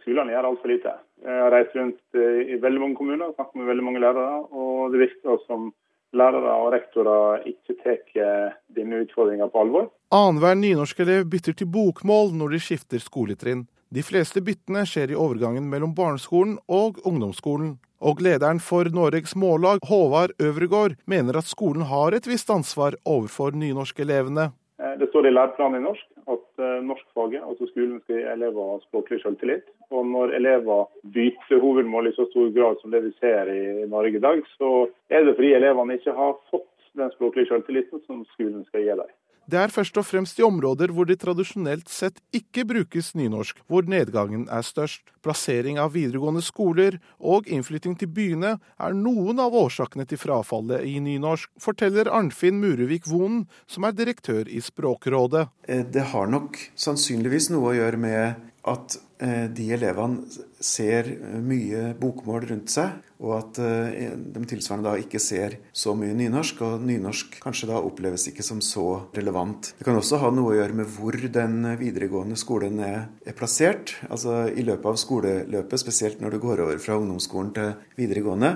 Skolene 0.02 0.34
gjør 0.34 0.50
altfor 0.50 0.72
lite. 0.72 0.96
Jeg 1.22 1.42
har 1.44 1.54
reist 1.54 1.76
rundt 1.78 2.18
i 2.18 2.58
veldig 2.58 2.82
mange 2.82 2.98
kommuner 2.98 3.30
og 3.30 3.36
snakket 3.36 3.60
med 3.60 3.70
veldig 3.70 3.86
mange 3.86 4.02
lærere. 4.02 4.40
og 4.50 4.94
Det 4.94 5.04
virker 5.04 5.44
som 5.46 5.70
lærere 6.18 6.56
og 6.64 6.72
rektorer 6.76 7.46
ikke 7.50 7.76
tar 7.84 8.56
denne 8.76 9.04
utfordringa 9.06 9.48
på 9.52 9.64
alvor. 9.64 9.92
Annenhver 10.12 10.58
nynorskelev 10.60 11.28
bytter 11.32 11.56
til 11.58 11.70
bokmål 11.72 12.34
når 12.36 12.56
de 12.56 12.64
skifter 12.64 13.04
skoletrinn. 13.04 13.68
De 13.92 14.04
fleste 14.04 14.40
byttene 14.44 14.86
skjer 14.88 15.12
i 15.12 15.20
overgangen 15.20 15.68
mellom 15.72 15.96
barneskolen 15.96 16.58
og 16.72 17.02
ungdomsskolen. 17.08 17.76
Og 18.02 18.22
lederen 18.24 18.62
for 18.64 18.88
Noregs 18.90 19.36
Mållag, 19.38 19.84
Håvard 19.86 20.32
Øvregård, 20.42 20.96
mener 21.06 21.38
at 21.38 21.50
skolen 21.50 21.84
har 21.86 22.16
et 22.16 22.26
visst 22.28 22.50
ansvar 22.50 22.96
overfor 23.06 23.54
nynorskelevene. 23.54 24.50
Eh, 24.92 24.98
det 25.00 25.08
står 25.08 25.28
i 25.28 25.32
læreplanen 25.32 25.82
i 25.82 25.86
norsk 25.86 26.08
at 26.28 26.64
eh, 26.64 26.84
norskfaget, 26.84 27.44
altså 27.44 27.68
skolen, 27.70 28.00
skal 28.02 28.20
gi 28.20 28.28
elever 28.34 28.80
språklig 28.88 29.22
selvtillit. 29.22 29.66
Og 29.92 30.06
når 30.08 30.36
elever 30.40 30.86
bytter 31.14 31.64
hovedmål 31.64 32.08
i 32.08 32.16
så 32.16 32.28
stor 32.32 32.52
grad 32.56 32.80
som 32.82 32.92
det 32.92 33.04
vi 33.06 33.14
ser 33.20 33.52
i 33.52 33.88
Norge 33.90 34.18
i 34.18 34.26
dag, 34.28 34.44
så 34.58 34.88
er 35.10 35.26
det 35.26 35.36
fordi 35.36 35.54
elevene 35.54 36.00
ikke 36.00 36.16
har 36.16 36.38
fått 36.52 36.70
den 37.00 37.12
språklige 37.16 37.52
selvtilliten 37.52 38.04
som 38.06 38.24
skolen 38.34 38.64
skal 38.68 38.84
gi 38.84 38.96
dem. 39.02 39.12
Det 39.52 39.60
er 39.60 39.72
først 39.74 39.98
og 40.00 40.06
fremst 40.08 40.38
i 40.40 40.46
områder 40.48 40.94
hvor 40.96 41.08
det 41.10 41.18
tradisjonelt 41.20 41.90
sett 41.92 42.22
ikke 42.36 42.64
brukes 42.70 43.10
nynorsk, 43.20 43.58
hvor 43.68 43.84
nedgangen 43.84 44.46
er 44.48 44.64
størst. 44.64 45.04
Plassering 45.22 45.76
av 45.82 45.92
videregående 45.94 46.42
skoler 46.42 46.96
og 47.20 47.50
innflytting 47.52 47.98
til 48.00 48.08
byene 48.16 48.54
er 48.80 48.96
noen 48.96 49.42
av 49.44 49.58
årsakene 49.60 50.08
til 50.08 50.22
frafallet 50.22 50.88
i 50.88 50.96
nynorsk, 51.04 51.52
forteller 51.60 52.10
Arnfinn 52.10 52.62
Murevik 52.64 53.10
Vonen, 53.12 53.44
som 53.68 53.86
er 53.86 53.98
direktør 53.98 54.48
i 54.48 54.64
Språkrådet. 54.64 55.50
Eh, 55.68 55.84
det 55.84 56.08
har 56.14 56.32
nok 56.32 56.56
sannsynligvis 56.80 57.52
noe 57.52 57.74
å 57.74 57.78
gjøre 57.78 58.00
med 58.00 58.48
at 58.70 58.96
eh, 59.18 59.48
de 59.50 59.66
elevene 59.74 60.22
ser 60.62 61.08
mye 61.42 61.96
bokmål 61.98 62.46
rundt 62.52 62.70
seg, 62.70 63.00
og 63.22 63.34
at 63.40 63.60
eh, 63.62 64.12
de 64.14 64.44
tilsvarende 64.50 64.92
da 64.92 65.02
ikke 65.02 65.22
ser 65.22 65.58
så 65.74 65.96
mye 65.98 66.14
nynorsk, 66.18 66.62
og 66.68 66.86
nynorsk 66.86 67.40
kanskje 67.42 67.72
da 67.72 67.82
oppleves 67.82 68.28
ikke 68.30 68.46
som 68.46 68.62
så 68.66 68.86
relevant. 69.18 69.72
Det 69.80 69.88
kan 69.88 69.98
også 69.98 70.22
ha 70.22 70.30
noe 70.34 70.54
å 70.54 70.60
gjøre 70.60 70.78
med 70.78 70.94
hvor 70.94 71.18
den 71.18 71.66
videregående 71.82 72.38
skolen 72.38 72.78
er, 72.86 73.10
er 73.26 73.38
plassert. 73.38 73.96
Altså 74.10 74.44
i 74.54 74.66
løpet 74.68 74.92
av 74.94 75.02
skoleløpet, 75.02 75.82
spesielt 75.82 76.22
når 76.22 76.38
du 76.38 76.42
går 76.46 76.66
over 76.68 76.82
fra 76.84 77.00
ungdomsskolen 77.02 77.54
til 77.58 77.74
videregående, 77.98 78.56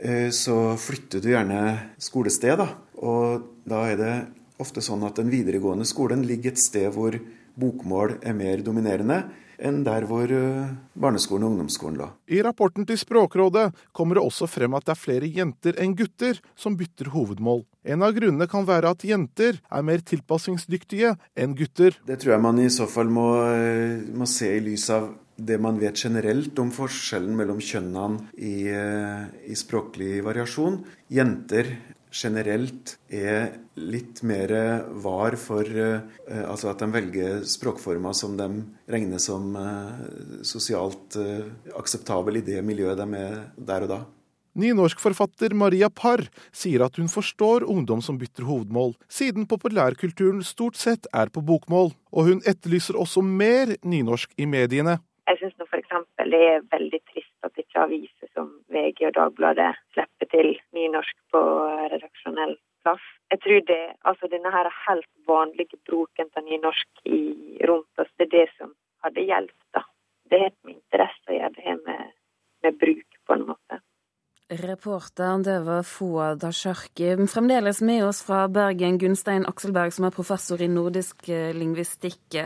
eh, 0.00 0.28
så 0.36 0.76
flytter 0.80 1.24
du 1.24 1.32
gjerne 1.32 1.62
skolested, 1.96 2.60
da. 2.60 2.68
Og 3.00 3.48
da 3.64 3.86
er 3.88 4.00
det 4.00 4.16
ofte 4.60 4.84
sånn 4.84 5.02
at 5.08 5.16
den 5.18 5.32
videregående 5.32 5.88
skolen 5.88 6.22
ligger 6.28 6.52
et 6.52 6.60
sted 6.62 6.92
hvor 6.94 7.16
bokmål 7.60 8.18
er 8.22 8.36
mer 8.36 8.62
dominerende 8.66 9.22
enn 9.64 9.82
der 9.86 10.06
hvor 10.08 10.30
eh, 10.30 10.72
barneskolen 10.98 11.46
og 11.46 11.54
ungdomsskolen 11.54 11.98
lå. 12.00 12.08
I 12.26 12.42
rapporten 12.44 12.86
til 12.88 12.98
Språkrådet 13.00 13.68
kommer 13.94 14.18
det 14.18 14.24
også 14.24 14.48
frem 14.50 14.74
at 14.76 14.86
det 14.86 14.94
er 14.94 15.00
flere 15.00 15.30
jenter 15.30 15.78
enn 15.82 15.96
gutter 15.98 16.40
som 16.58 16.76
bytter 16.78 17.12
hovedmål. 17.14 17.64
En 17.84 18.04
av 18.04 18.14
grunnene 18.16 18.48
kan 18.50 18.66
være 18.66 18.94
at 18.94 19.04
jenter 19.06 19.60
er 19.62 19.86
mer 19.86 20.02
tilpassingsdyktige 20.06 21.14
enn 21.38 21.56
gutter. 21.58 21.98
Det 22.06 22.18
tror 22.20 22.36
jeg 22.36 22.44
man 22.44 22.62
i 22.62 22.70
så 22.72 22.88
fall 22.90 23.12
må, 23.12 23.28
eh, 23.46 24.02
må 24.14 24.28
se 24.30 24.50
i 24.56 24.64
lys 24.64 24.88
av 24.94 25.12
det 25.34 25.58
man 25.58 25.80
vet 25.80 25.98
generelt 25.98 26.58
om 26.62 26.70
forskjellen 26.70 27.34
mellom 27.34 27.58
kjønnene 27.58 28.28
i, 28.38 28.68
eh, 28.70 29.50
i 29.50 29.54
språklig 29.58 30.22
variasjon. 30.22 30.84
Jenter 31.10 31.76
generelt 32.14 32.94
er 33.10 33.56
litt 33.74 34.22
mer 34.26 34.52
var 35.02 35.34
for 35.40 35.66
uh, 35.66 36.00
altså 36.44 36.70
at 36.70 36.82
de 36.84 36.90
velger 36.94 37.46
språkformer 37.48 38.14
som 38.16 38.36
de 38.38 38.48
regner 38.90 39.22
som 39.22 39.54
uh, 39.58 40.42
sosialt 40.46 41.18
akseptabel 41.74 42.38
i 42.38 42.46
det 42.46 42.60
miljøet 42.66 43.00
de 43.02 43.08
er 43.18 43.40
der 43.58 43.88
og 43.88 43.96
da. 43.96 44.04
Nynorskforfatter 44.54 45.50
Maria 45.58 45.88
Parr 45.90 46.28
sier 46.54 46.84
at 46.86 46.94
hun 47.00 47.08
forstår 47.10 47.64
ungdom 47.66 47.98
som 48.04 48.20
bytter 48.20 48.46
hovedmål, 48.46 48.94
siden 49.10 49.48
populærkulturen 49.50 50.44
stort 50.46 50.78
sett 50.78 51.08
er 51.10 51.32
på 51.34 51.42
bokmål, 51.42 51.90
og 52.14 52.28
hun 52.30 52.42
etterlyser 52.46 52.94
også 52.94 53.24
mer 53.26 53.74
nynorsk 53.82 54.30
i 54.38 54.46
mediene. 54.46 55.00
Jeg 55.26 55.40
syns 55.40 55.58
er 56.18 56.64
veldig 56.72 57.00
trist 57.10 57.46
at 57.46 57.58
ikke 57.60 57.82
aviser 57.86 58.30
som 58.34 58.50
VG 58.72 59.06
og 59.08 59.14
Dagbladet 59.18 59.72
slipper 59.94 60.30
til 60.32 60.52
nynorsk 60.76 61.16
på 61.32 61.42
redaksjonell 61.92 62.56
plass. 62.84 63.04
Jeg 63.32 63.40
tror 63.44 63.64
det, 63.70 63.82
altså 64.04 64.30
denne 64.32 64.52
her 64.54 64.70
helt 64.86 65.10
vanlige 65.28 65.80
bruken 65.88 66.30
av 66.36 66.44
nynorsk 66.44 67.06
i, 67.08 67.20
rundt 67.68 68.02
oss, 68.02 68.12
det 68.18 68.28
er 68.28 68.34
det 68.36 68.46
som 68.58 68.74
hadde 69.04 69.26
hjulpet. 69.30 69.90
Det 70.30 70.40
har 70.40 70.54
med 70.64 70.76
interesse 70.76 71.30
å 71.30 71.36
gjøre, 71.36 71.54
det 71.56 71.66
har 71.68 71.82
med, 71.88 72.14
med 72.64 72.78
bruk 72.80 73.20
på 73.26 73.36
en 73.36 73.46
måte. 73.52 73.80
Reporter, 74.48 75.38
det 75.42 75.60
var 75.64 75.82
Fouad 75.82 76.44
Asharki. 76.44 77.14
Fremdeles 77.32 77.80
med 77.80 78.04
oss 78.04 78.20
fra 78.22 78.42
Bergen, 78.48 78.98
Gunstein 79.00 79.46
Akselberg, 79.48 79.94
som 79.96 80.04
er 80.04 80.12
professor 80.12 80.60
i 80.60 80.66
nordisk 80.68 81.30
eh, 81.32 81.54
lingvistikk. 81.56 82.36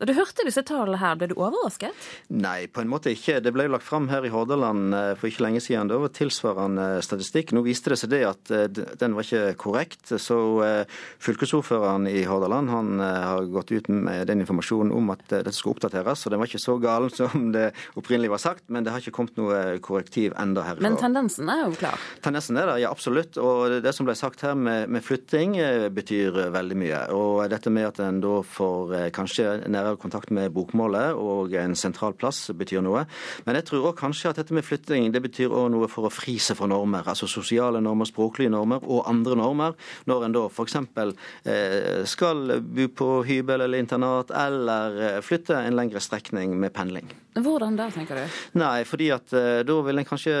Da 0.00 0.08
du 0.08 0.14
hørte 0.16 0.46
disse 0.48 0.62
tallene 0.64 0.96
her, 0.96 1.18
ble 1.20 1.28
du 1.28 1.34
overrasket? 1.36 1.92
Nei, 2.32 2.70
på 2.72 2.80
en 2.80 2.88
måte 2.88 3.12
ikke. 3.12 3.36
Det 3.44 3.52
ble 3.52 3.66
jo 3.66 3.74
lagt 3.74 3.84
fram 3.84 4.08
her 4.08 4.24
i 4.24 4.30
Hordaland 4.32 4.96
eh, 4.96 5.10
for 5.20 5.28
ikke 5.28 5.44
lenge 5.44 5.60
siden. 5.60 5.90
Det 5.92 5.98
var 6.00 6.14
tilsvarende 6.16 6.86
statistikk. 7.04 7.52
Nå 7.52 7.66
viste 7.66 7.92
det 7.92 8.00
seg 8.00 8.14
det 8.14 8.22
at 8.30 8.54
eh, 8.56 8.64
den 8.72 9.18
var 9.18 9.28
ikke 9.28 9.52
korrekt. 9.60 10.08
Så 10.08 10.40
fylkesordføreren 11.20 12.08
i 12.08 12.24
Hordaland 12.24 12.72
han 12.72 12.96
har 13.02 13.44
gått 13.52 13.74
ut 13.76 13.92
med 13.92 14.24
den 14.30 14.40
informasjonen 14.40 14.94
om 14.96 15.12
at 15.12 15.26
dette 15.28 15.52
skulle 15.52 15.76
oppdateres. 15.76 16.24
Og 16.24 16.32
den 16.32 16.40
var 16.40 16.48
ikke 16.48 16.64
så 16.64 16.80
galen 16.80 17.12
som 17.20 17.52
det 17.52 17.68
opprinnelig 17.92 18.32
var 18.32 18.44
sagt, 18.48 18.64
men 18.72 18.88
det 18.88 18.96
har 18.96 19.04
ikke 19.04 19.18
kommet 19.20 19.36
noe 19.36 19.62
korrektiv 19.84 20.32
enda 20.40 20.64
her. 20.64 20.80
Men 20.80 20.96
tendensen 20.96 21.51
er 21.52 21.62
jo 21.66 21.76
klar? 21.78 22.00
Tendensen 22.24 22.58
er 22.60 22.68
der, 22.68 22.80
ja 22.82 22.90
absolutt. 22.92 23.38
Og 23.40 23.78
det 23.84 23.92
som 23.96 24.06
ble 24.08 24.14
sagt 24.18 24.42
her 24.46 24.56
med, 24.58 24.90
med 24.92 25.04
flytting 25.04 25.56
eh, 25.60 25.86
betyr 25.92 26.36
veldig 26.54 26.78
mye. 26.78 27.00
Og 27.16 27.42
dette 27.52 27.72
med 27.72 27.88
at 27.88 28.00
en 28.04 28.20
da 28.22 28.38
får 28.46 28.94
eh, 28.98 29.08
kanskje 29.14 29.68
nærere 29.72 30.00
kontakt 30.00 30.32
med 30.34 30.52
bokmålet 30.54 31.18
og 31.18 31.54
en 31.58 31.76
sentral 31.78 32.16
plass 32.18 32.44
betyr 32.56 32.84
noe. 32.84 33.04
Men 33.46 33.58
jeg 33.58 33.68
tror 33.70 33.90
òg 33.90 33.98
kanskje 34.00 34.32
at 34.32 34.42
dette 34.42 34.56
med 34.56 34.66
flytting 34.66 35.10
det 35.14 35.22
betyr 35.24 35.52
òg 35.52 35.70
noe 35.74 35.90
for 35.92 36.08
å 36.08 36.12
fri 36.12 36.38
seg 36.42 36.58
fra 36.60 36.70
normer. 36.70 37.06
Altså 37.08 37.30
sosiale 37.30 37.82
normer, 37.84 38.08
språklige 38.10 38.52
normer 38.52 38.84
og 38.84 39.08
andre 39.10 39.38
normer. 39.40 39.78
Når 40.10 40.28
en 40.28 40.36
da 40.38 40.46
f.eks. 40.50 40.78
Eh, 41.48 42.02
skal 42.08 42.58
bo 42.62 42.88
på 43.02 43.10
hybel 43.28 43.66
eller 43.66 43.82
internat 43.82 44.32
eller 44.34 45.20
flytte 45.24 45.58
en 45.58 45.76
lengre 45.78 46.02
strekning 46.02 46.56
med 46.58 46.74
pendling. 46.76 47.10
Hvordan 47.32 47.78
da, 47.78 47.86
tenker 47.88 48.18
du? 48.18 48.40
Nei, 48.60 48.82
fordi 48.84 49.06
at 49.14 49.32
da 49.64 49.76
vil 49.86 50.00
en 50.02 50.04
kanskje 50.04 50.34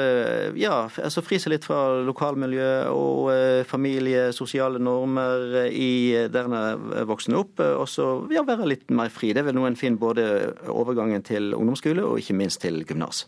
ja, 0.60 0.74
altså 0.84 1.22
fri 1.24 1.38
seg 1.40 1.54
litt 1.54 1.64
fra 1.64 2.02
lokalmiljø 2.04 2.70
og 2.92 3.30
uh, 3.32 3.62
familie, 3.68 4.28
sosiale 4.36 4.80
normer 4.82 5.56
eh, 5.64 5.72
i 5.72 5.92
eh, 6.16 6.28
der 6.32 6.48
en 6.48 6.56
er 6.56 7.08
voksen 7.08 7.36
opp. 7.38 7.62
Og 7.62 7.86
så 7.90 8.08
ja, 8.32 8.44
være 8.46 8.68
litt 8.68 8.90
mer 8.94 9.12
fri. 9.12 9.32
Det 9.32 9.42
er 9.42 9.50
vel 9.50 9.58
noe 9.58 9.70
en 9.70 9.78
finner 9.78 10.00
både 10.02 10.26
overgangen 10.72 11.24
til 11.26 11.52
ungdomsskole 11.56 12.04
og 12.06 12.22
ikke 12.22 12.36
minst 12.38 12.62
til 12.64 12.82
gymnas. 12.88 13.26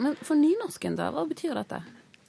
Men 0.00 0.16
for 0.24 0.38
nynorsken, 0.38 0.96
da? 0.96 1.10
Hva 1.12 1.26
betyr 1.28 1.56
dette? 1.58 1.82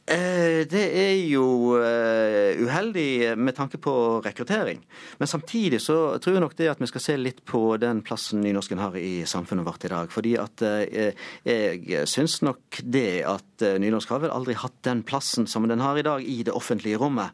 Eh, 0.05 0.61
det 0.69 0.83
er 1.01 1.15
jo 1.25 1.79
eh, 1.81 2.59
uheldig 2.61 3.33
med 3.41 3.55
tanke 3.57 3.79
på 3.81 4.21
rekruttering. 4.21 4.83
Men 5.17 5.29
samtidig 5.29 5.79
så 5.81 6.19
tror 6.21 6.35
jeg 6.35 6.43
nok 6.43 6.53
det 6.59 6.69
at 6.69 6.83
vi 6.83 6.89
skal 6.91 7.01
se 7.01 7.15
litt 7.17 7.41
på 7.49 7.63
den 7.81 8.03
plassen 8.05 8.43
nynorsken 8.45 8.83
har 8.83 8.93
i 9.01 9.25
samfunnet 9.25 9.65
vårt 9.65 9.87
i 9.87 9.89
dag. 9.89 10.13
Fordi 10.13 10.35
at 10.37 10.61
eh, 10.61 11.25
jeg 11.41 12.05
syns 12.11 12.37
nok 12.45 12.83
det 12.85 13.23
at 13.25 13.65
nynorsk 13.81 14.13
har 14.13 14.21
vel 14.27 14.35
aldri 14.35 14.53
hatt 14.61 14.77
den 14.85 15.01
plassen 15.07 15.49
som 15.49 15.65
den 15.65 15.81
har 15.81 15.97
i 15.97 16.05
dag 16.05 16.21
i 16.21 16.43
det 16.45 16.53
offentlige 16.53 16.99
rommet. 17.01 17.33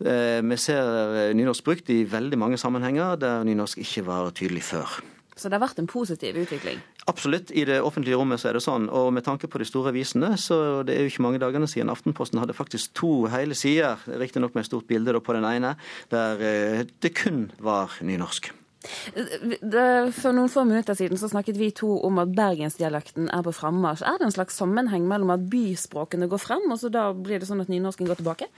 Vi 0.00 0.56
ser 0.58 1.34
nynorsk 1.36 1.66
brukt 1.66 1.90
i 1.92 2.02
veldig 2.08 2.38
mange 2.40 2.58
sammenhenger 2.58 3.20
der 3.20 3.44
nynorsk 3.46 3.82
ikke 3.84 4.06
var 4.08 4.32
tydelig 4.34 4.64
før. 4.72 4.98
Så 5.36 5.48
det 5.48 5.60
har 5.60 5.68
vært 5.68 5.78
en 5.80 5.88
positiv 5.90 6.40
utvikling? 6.42 6.80
Absolutt. 7.08 7.50
I 7.50 7.64
det 7.64 7.80
offentlige 7.80 8.18
rommet 8.18 8.42
så 8.42 8.50
er 8.50 8.58
det 8.58 8.64
sånn. 8.64 8.88
Og 8.92 9.08
med 9.14 9.24
tanke 9.24 9.48
på 9.50 9.60
de 9.60 9.66
store 9.68 9.92
avisene, 9.94 10.34
så 10.40 10.82
det 10.86 10.96
er 10.96 11.06
jo 11.06 11.12
ikke 11.12 11.24
mange 11.24 11.40
dagene 11.42 11.68
siden 11.70 11.92
Aftenposten 11.92 12.40
hadde 12.42 12.56
faktisk 12.56 12.92
to 12.98 13.24
hele 13.32 13.56
sider, 13.56 14.02
riktignok 14.20 14.54
med 14.54 14.66
et 14.66 14.70
stort 14.70 14.88
bilde 14.90 15.16
på 15.20 15.36
den 15.36 15.46
ene, 15.48 15.74
der 16.12 16.44
eh, 16.44 16.82
det 17.00 17.14
kun 17.16 17.48
var 17.62 17.96
nynorsk. 18.04 18.52
For 18.80 20.32
noen 20.32 20.48
få 20.48 20.64
minutter 20.64 20.96
siden 20.96 21.18
så 21.20 21.28
snakket 21.28 21.58
vi 21.60 21.68
to 21.76 21.90
om 22.06 22.20
at 22.22 22.32
bergensdialekten 22.32 23.28
er 23.28 23.42
på 23.44 23.52
frammarsj. 23.52 24.04
Er 24.08 24.20
det 24.20 24.28
en 24.30 24.34
slags 24.34 24.56
sammenheng 24.56 25.04
mellom 25.08 25.32
at 25.34 25.44
byspråkene 25.52 26.28
går 26.30 26.40
frem, 26.40 26.64
og 26.72 26.80
så 26.80 26.88
da 26.92 27.10
blir 27.12 27.42
det 27.42 27.48
sånn 27.50 27.60
at 27.60 27.68
nynorsken 27.72 28.08
går 28.08 28.20
tilbake? 28.22 28.48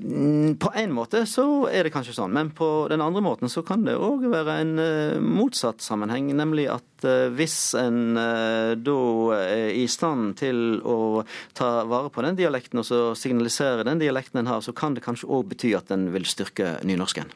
Mm, 0.00 0.56
på 0.62 0.72
en 0.80 0.94
måte 0.96 1.26
så 1.28 1.44
er 1.68 1.84
det 1.84 1.92
kanskje 1.92 2.16
sånn, 2.16 2.32
men 2.36 2.54
på 2.56 2.70
den 2.90 3.04
andre 3.04 3.22
måten 3.24 3.52
så 3.52 3.64
kan 3.66 3.84
det 3.84 3.98
òg 4.00 4.24
være 4.32 4.56
en 4.62 4.72
eh, 4.80 5.20
motsatt 5.20 5.84
sammenheng. 5.84 6.32
Nemlig 6.40 6.70
at 6.72 7.04
eh, 7.04 7.28
hvis 7.36 7.58
en 7.80 8.16
eh, 8.16 8.72
da 8.80 8.96
er 9.36 9.76
i 9.76 9.84
stand 9.92 10.38
til 10.40 10.80
å 10.80 11.26
ta 11.58 11.84
vare 11.90 12.08
på 12.12 12.24
den 12.24 12.40
dialekten 12.40 12.80
og 12.80 12.88
så 12.88 13.02
signalisere 13.18 13.84
den 13.84 14.00
dialekten 14.00 14.40
en 14.40 14.50
har, 14.54 14.64
så 14.64 14.72
kan 14.72 14.96
det 14.96 15.04
kanskje 15.04 15.28
òg 15.28 15.52
bety 15.52 15.76
at 15.76 15.92
den 15.92 16.08
vil 16.14 16.24
styrke 16.28 16.78
nynorsken. 16.86 17.28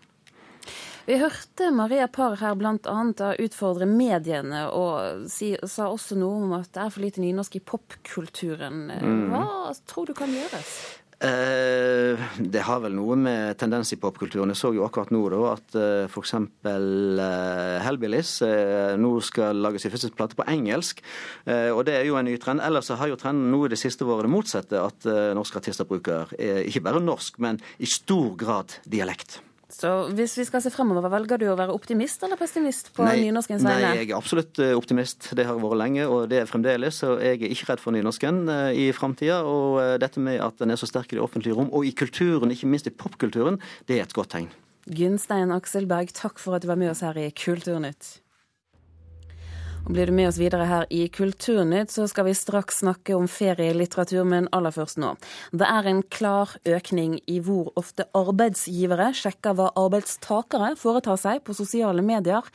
Vi 1.05 1.19
hørte 1.21 1.69
Maria 1.77 2.07
Parr 2.09 2.39
her 2.41 2.57
bl.a. 2.57 2.99
utfordre 3.45 3.85
mediene, 3.89 4.65
og 4.73 5.29
si, 5.29 5.53
sa 5.69 5.91
også 5.93 6.17
noe 6.17 6.45
om 6.47 6.55
at 6.57 6.73
det 6.73 6.81
er 6.81 6.93
for 6.95 7.05
lite 7.05 7.21
nynorsk 7.21 7.59
i 7.61 7.65
popkulturen. 7.65 8.87
Mm. 8.89 9.25
Hva 9.33 9.75
tror 9.85 10.09
du 10.09 10.15
kan 10.17 10.33
gjøres? 10.33 10.71
Eh, 11.25 12.25
det 12.41 12.65
har 12.67 12.81
vel 12.83 12.97
noe 12.97 13.17
med 13.21 13.55
tendens 13.61 13.93
i 13.95 14.01
popkulturen. 14.01 14.51
Jeg 14.53 14.61
så 14.61 14.73
jo 14.75 14.85
akkurat 14.87 15.13
nå 15.15 15.23
da, 15.33 15.43
at 15.53 15.79
eh, 15.79 16.09
f.eks. 16.09 16.35
Eh, 16.73 17.85
Hellbillies 17.85 18.35
eh, 18.49 18.97
nå 19.01 19.15
skal 19.25 19.61
lage 19.61 19.81
sin 19.81 19.93
første 19.93 20.13
plate 20.17 20.41
på 20.41 20.49
engelsk. 20.51 21.05
Eh, 21.45 21.71
og 21.71 21.85
det 21.89 22.01
er 22.01 22.09
jo 22.09 22.19
en 22.21 22.29
ny 22.29 22.37
trend. 22.41 22.65
Ellers 22.65 22.93
har 22.93 23.13
jo 23.13 23.21
trenden 23.21 23.53
nå 23.53 23.65
i 23.65 23.73
det 23.73 23.81
siste 23.81 24.09
vært 24.09 24.27
det 24.27 24.35
motsatte. 24.35 24.85
At 24.89 25.09
eh, 25.09 25.33
norske 25.37 25.61
artister 25.61 25.89
bruker 25.89 26.33
ikke 26.35 26.85
bare 26.85 27.05
norsk, 27.05 27.41
men 27.45 27.61
i 27.77 27.89
stor 27.89 28.33
grad 28.41 28.81
dialekt. 28.89 29.43
Så 29.75 29.91
hvis 30.15 30.37
vi 30.39 30.47
skal 30.47 30.63
se 30.63 30.71
fremover, 30.73 31.09
velger 31.13 31.41
du 31.43 31.49
å 31.51 31.57
være 31.59 31.75
optimist 31.75 32.23
eller 32.27 32.39
pessimist 32.39 32.93
på 32.95 33.07
nynorskens 33.09 33.65
vegne? 33.67 33.91
Nei, 33.91 34.03
jeg 34.03 34.11
er 34.13 34.19
absolutt 34.19 34.61
eh, 34.63 34.75
optimist. 34.79 35.33
Det 35.35 35.47
har 35.49 35.59
vært 35.59 35.81
lenge, 35.81 36.07
og 36.07 36.29
det 36.31 36.43
er 36.43 36.51
fremdeles. 36.51 37.01
Så 37.03 37.17
jeg 37.19 37.41
er 37.43 37.55
ikke 37.55 37.73
redd 37.73 37.83
for 37.83 37.97
nynorsken 37.97 38.45
eh, 38.55 38.69
i 38.85 38.89
framtida. 38.97 39.41
Og 39.49 39.81
eh, 39.83 39.95
dette 40.03 40.23
med 40.23 40.39
at 40.45 40.61
den 40.63 40.75
er 40.75 40.81
så 40.81 40.89
sterk 40.91 41.13
i 41.13 41.19
det 41.19 41.25
offentlige 41.25 41.59
rom, 41.59 41.73
og 41.75 41.89
i 41.89 41.95
kulturen, 41.97 42.55
ikke 42.55 42.71
minst 42.71 42.91
i 42.91 42.95
popkulturen, 42.95 43.59
det 43.89 43.99
er 43.99 44.07
et 44.07 44.17
godt 44.17 44.35
tegn. 44.37 44.53
Gunstein 44.85 45.53
Akselberg, 45.55 46.13
takk 46.15 46.39
for 46.43 46.57
at 46.57 46.65
du 46.65 46.69
var 46.69 46.79
med 46.79 46.93
oss 46.93 47.03
her 47.05 47.17
i 47.17 47.31
Kulturnytt. 47.33 48.19
Og 49.85 49.93
Blir 49.93 50.09
du 50.09 50.15
med 50.17 50.31
oss 50.31 50.39
videre 50.41 50.65
her 50.65 50.87
i 50.89 51.03
Kulturnytt, 51.13 51.91
så 51.93 52.07
skal 52.09 52.25
vi 52.25 52.33
straks 52.37 52.79
snakke 52.81 53.13
om 53.19 53.27
ferielitteratur, 53.29 54.23
men 54.25 54.49
aller 54.57 54.73
først 54.73 54.97
nå. 55.03 55.11
Det 55.53 55.69
er 55.69 55.91
en 55.91 56.01
klar 56.09 56.55
økning 56.65 57.19
i 57.29 57.37
hvor 57.45 57.69
ofte 57.77 58.07
arbeidsgivere 58.17 59.11
sjekker 59.13 59.59
hva 59.59 59.69
arbeidstakere 59.77 60.73
foretar 60.81 61.21
seg 61.21 61.45
på 61.45 61.57
sosiale 61.61 62.01
medier. 62.01 62.49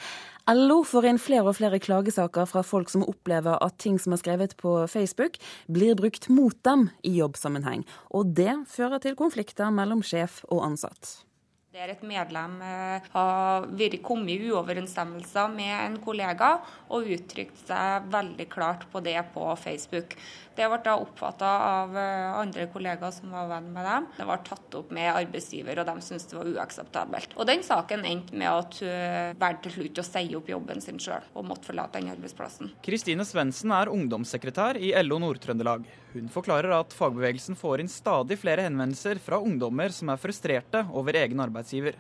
LO 0.50 0.82
får 0.82 1.12
inn 1.12 1.22
flere 1.22 1.46
og 1.52 1.60
flere 1.60 1.78
klagesaker 1.78 2.50
fra 2.50 2.66
folk 2.66 2.90
som 2.90 3.06
opplever 3.06 3.62
at 3.62 3.78
ting 3.78 4.02
som 4.02 4.18
er 4.18 4.24
skrevet 4.24 4.58
på 4.58 4.80
Facebook, 4.90 5.38
blir 5.70 5.94
brukt 6.02 6.32
mot 6.34 6.58
dem 6.66 6.90
i 7.06 7.14
jobbsammenheng. 7.22 7.86
Og 8.10 8.34
det 8.42 8.58
fører 8.74 9.06
til 9.06 9.20
konflikter 9.20 9.70
mellom 9.70 10.02
sjef 10.02 10.42
og 10.50 10.66
ansatt. 10.72 11.29
Der 11.70 11.92
et 11.94 12.00
medlem 12.02 12.56
eh, 12.66 13.04
har 13.14 13.68
vært 13.78 14.00
kommet 14.02 14.42
i 14.42 14.48
uoverensstemmelser 14.50 15.52
med 15.54 15.70
en 15.70 15.98
kollega 16.02 16.48
og 16.90 17.12
uttrykt 17.14 17.60
seg 17.68 18.08
veldig 18.10 18.48
klart 18.50 18.88
på 18.90 19.04
det 19.06 19.20
på 19.36 19.44
Facebook. 19.62 20.16
Det 20.60 20.68
ble 20.68 20.78
da 20.84 20.98
oppfatta 21.00 21.50
av 21.64 21.94
eh, 21.96 22.34
andre 22.36 22.66
kollegaer 22.74 23.14
som 23.16 23.32
var 23.32 23.46
venn 23.48 23.70
med 23.72 23.86
dem. 23.88 24.08
Det 24.18 24.26
ble 24.28 24.36
tatt 24.44 24.76
opp 24.76 24.90
med 24.92 25.08
arbeidsgiver, 25.14 25.80
og 25.80 25.88
de 25.88 26.04
syntes 26.04 26.28
det 26.28 26.36
var 26.36 26.50
uakseptabelt. 26.58 27.36
Og 27.40 27.48
den 27.48 27.64
saken 27.64 28.04
endte 28.10 28.36
med 28.36 28.50
at 28.52 28.82
hun 28.84 29.40
valgte 29.40 29.70
til 29.70 29.76
slutt 29.78 30.02
å 30.04 30.06
si 30.10 30.26
opp 30.36 30.52
jobben 30.52 30.84
sin 30.84 31.00
sjøl, 31.00 31.24
og 31.32 31.48
måtte 31.48 31.70
forlate 31.70 32.02
den 32.02 32.12
arbeidsplassen. 32.12 32.74
Kristine 32.84 33.24
Svendsen 33.24 33.72
er 33.72 33.94
ungdomssekretær 33.94 34.82
i 34.84 34.92
LO 35.06 35.22
Nord-Trøndelag. 35.24 35.88
Hun 36.12 36.28
forklarer 36.34 36.76
at 36.76 36.96
fagbevegelsen 36.98 37.56
får 37.56 37.86
inn 37.86 37.92
stadig 37.94 38.42
flere 38.44 38.68
henvendelser 38.68 39.24
fra 39.24 39.40
ungdommer 39.40 39.96
som 39.96 40.12
er 40.12 40.20
frustrerte 40.20 40.84
over 40.92 41.16
egen 41.24 41.40
arbeidsgiver. 41.40 41.96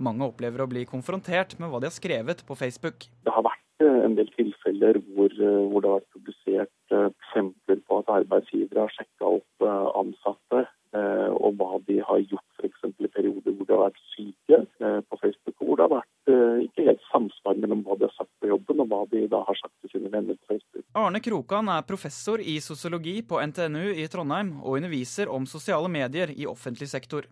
Mange 0.00 0.24
opplever 0.30 0.64
å 0.64 0.70
bli 0.70 0.88
konfrontert 0.88 1.58
med 1.60 1.68
hva 1.68 1.82
de 1.82 1.90
har 1.90 1.96
skrevet 1.96 2.40
på 2.48 2.56
Facebook. 2.56 3.10
Det 3.26 3.36
har 3.36 3.44
vært 3.44 3.84
eh, 3.84 4.04
en 4.06 4.16
del 4.16 4.32
tilfeller 4.68 5.00
hvor, 5.14 5.32
hvor 5.70 5.80
det 5.80 5.90
har 5.90 6.00
vært 6.00 6.14
publisert 6.16 6.96
eksempler 7.12 7.80
på 7.86 8.00
at 8.00 8.10
arbeidsgivere 8.20 8.86
har 8.86 8.92
sjekka 8.94 9.30
opp 9.38 9.68
ansatte 9.98 10.66
og 10.98 11.58
hva 11.58 11.78
de 11.84 11.98
har 12.00 12.20
gjort 12.24 12.62
f.eks. 12.62 12.84
i 13.04 13.08
perioder 13.12 13.52
hvor 13.52 13.66
de 13.68 13.74
har 13.74 13.82
vært 13.90 13.98
syke 14.14 14.60
på 14.78 15.18
Facebook, 15.20 15.56
hvor 15.60 15.76
det 15.76 15.84
har 15.84 15.92
vært 15.92 16.30
ikke 16.64 16.86
helt 16.86 17.02
samsvar 17.10 17.58
mellom 17.60 17.82
hva 17.84 17.98
de 17.98 18.06
har 18.08 18.14
sagt 18.16 18.32
på 18.40 18.48
jobben 18.48 18.80
og 18.80 18.88
hva 18.88 19.02
de 19.10 19.26
da 19.28 19.42
har 19.44 19.58
sagt 19.60 19.74
til 19.82 19.92
sine 19.92 20.12
venner 20.12 20.38
på 20.38 20.54
Facebook. 20.54 20.86
Arne 20.96 21.20
Krokan 21.20 21.68
er 21.74 21.84
professor 21.88 22.40
i 22.40 22.56
sosiologi 22.64 23.20
på 23.20 23.40
NTNU 23.50 23.92
i 24.00 24.08
Trondheim 24.08 24.56
og 24.62 24.78
underviser 24.78 25.28
om 25.28 25.44
sosiale 25.46 25.92
medier 25.92 26.32
i 26.32 26.48
offentlig 26.48 26.88
sektor. 26.88 27.28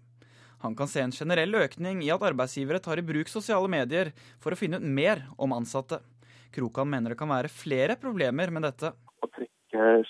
Han 0.64 0.76
kan 0.76 0.88
se 0.88 1.00
en 1.05 1.12
generell 1.12 1.57
økning 1.57 2.02
i 2.05 2.12
at 2.12 2.25
arbeidsgivere 2.25 2.81
tar 2.85 3.00
i 3.00 3.05
bruk 3.09 3.28
sosiale 3.33 3.69
medier 3.73 4.12
for 4.43 4.52
å 4.52 4.61
finne 4.61 4.81
ut 4.81 4.85
mer 4.85 5.25
om 5.40 5.57
ansatte. 5.57 6.02
Krokan 6.54 6.90
mener 6.90 7.12
det 7.12 7.18
kan 7.20 7.32
være 7.32 7.52
flere 7.52 7.96
problemer 8.00 8.52
med 8.54 8.66
dette. 8.66 8.92
Å 8.92 9.28
trekke 9.32 9.56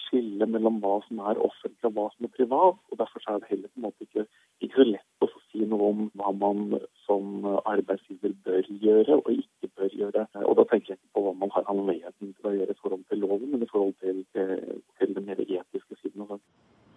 skille 0.07 0.47
mellom 0.51 0.81
hva 0.83 0.99
som 1.07 1.21
er 1.31 1.41
offentlig 1.43 1.89
og 1.89 1.97
hva 1.97 2.07
som 2.15 2.29
er 2.29 2.35
privat. 2.37 2.79
og 2.91 3.01
Derfor 3.01 3.25
er 3.33 3.41
det 3.41 3.51
heller 3.51 3.73
på 3.73 3.81
en 3.81 3.87
måte 3.89 4.07
ikke, 4.07 4.27
ikke 4.65 4.79
så 4.79 4.89
lett 4.91 5.27
å 5.27 5.31
si 5.49 5.65
noe 5.71 5.91
om 5.91 6.05
hva 6.19 6.33
man 6.37 6.79
som 7.07 7.47
arbeidsgiver 7.65 8.37
bør 8.47 8.71
gjøre 8.85 9.19
og 9.23 9.33
ikke 9.35 9.73
bør 9.79 9.99
gjøre. 10.03 10.27
Og 10.45 10.57
Da 10.61 10.69
tenker 10.71 10.95
jeg 10.95 11.01
ikke 11.01 11.15
på 11.19 11.27
hva 11.27 11.35
man 11.43 11.53
har 11.57 11.69
anledning 11.73 12.33
til 12.37 12.51
å 12.51 12.55
gjøre 12.59 12.77
i 12.77 12.81
forhold 12.83 13.05
til 13.11 13.23
loven, 13.25 13.51
men 13.53 13.67
i 13.67 13.71
forhold 13.73 13.95
til, 14.05 14.25
til 14.35 15.19
den 15.19 15.29
mer 15.29 15.43
etiske 15.43 16.01
siden 16.03 16.27
av 16.27 16.37
saken. 16.37 16.49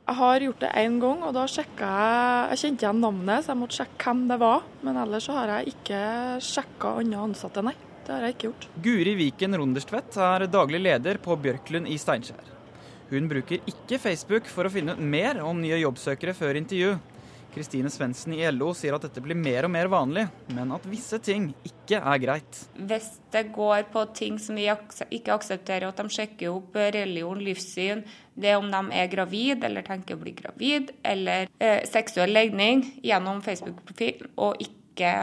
Jeg 0.10 0.18
har 0.18 0.42
gjort 0.42 0.64
det 0.64 0.70
én 0.82 0.96
gang, 0.98 1.20
og 1.22 1.36
da 1.38 1.44
sjekka 1.46 1.86
jeg 1.86 2.48
Jeg 2.50 2.60
kjente 2.64 2.86
igjen 2.86 3.02
navnet, 3.04 3.44
så 3.46 3.52
jeg 3.52 3.60
måtte 3.60 3.78
sjekke 3.78 4.06
hvem 4.08 4.24
det 4.32 4.40
var. 4.42 4.64
Men 4.82 4.98
ellers 4.98 5.28
så 5.30 5.36
har 5.38 5.52
jeg 5.54 5.76
ikke 5.76 6.02
sjekka 6.42 6.96
andre 6.98 7.22
ansatte, 7.28 7.62
nei. 7.62 7.76
Det 8.10 8.16
har 8.16 8.24
jeg 8.26 8.34
ikke 8.34 8.48
gjort. 8.48 8.64
Guri 8.82 9.12
Viken 9.20 9.56
Ronderstvedt 9.62 10.16
er 10.26 10.48
daglig 10.50 10.80
leder 10.82 11.20
på 11.22 11.36
Bjørklund 11.38 11.86
i 11.94 11.98
Steinkjer. 12.02 12.48
Hun 13.12 13.28
bruker 13.30 13.62
ikke 13.70 14.00
Facebook 14.02 14.50
for 14.50 14.66
å 14.66 14.72
finne 14.74 14.96
ut 14.98 15.04
mer 15.14 15.38
om 15.46 15.60
nye 15.62 15.78
jobbsøkere 15.78 16.34
før 16.34 16.58
intervju. 16.58 16.96
Kristine 17.54 17.92
Svendsen 17.94 18.34
i 18.34 18.42
LO 18.50 18.72
sier 18.78 18.98
at 18.98 19.06
dette 19.06 19.22
blir 19.22 19.38
mer 19.38 19.68
og 19.68 19.74
mer 19.76 19.92
vanlig, 19.94 20.24
men 20.58 20.74
at 20.74 20.88
visse 20.90 21.20
ting 21.22 21.52
ikke 21.66 22.02
er 22.02 22.24
greit. 22.26 22.64
Hvis 22.78 23.12
det 23.34 23.46
går 23.54 23.86
på 23.94 24.08
ting 24.18 24.42
som 24.42 24.58
vi 24.58 24.66
ikke 24.66 25.38
aksepterer, 25.38 25.92
at 25.92 26.02
de 26.02 26.18
sjekker 26.18 26.50
opp 26.50 26.82
religion, 26.82 27.46
livssyn, 27.46 28.02
det 28.34 28.58
om 28.58 28.74
de 28.74 28.84
er 29.04 29.14
gravid 29.14 29.70
eller 29.70 29.86
tenker 29.86 30.18
å 30.18 30.24
bli 30.26 30.34
gravid, 30.38 30.94
eller 31.06 31.46
eh, 31.62 31.86
seksuell 31.90 32.34
legning 32.34 32.88
gjennom 33.06 33.46
Facebook-profil, 33.46 34.30
og 34.38 34.58
ikke 34.66 34.79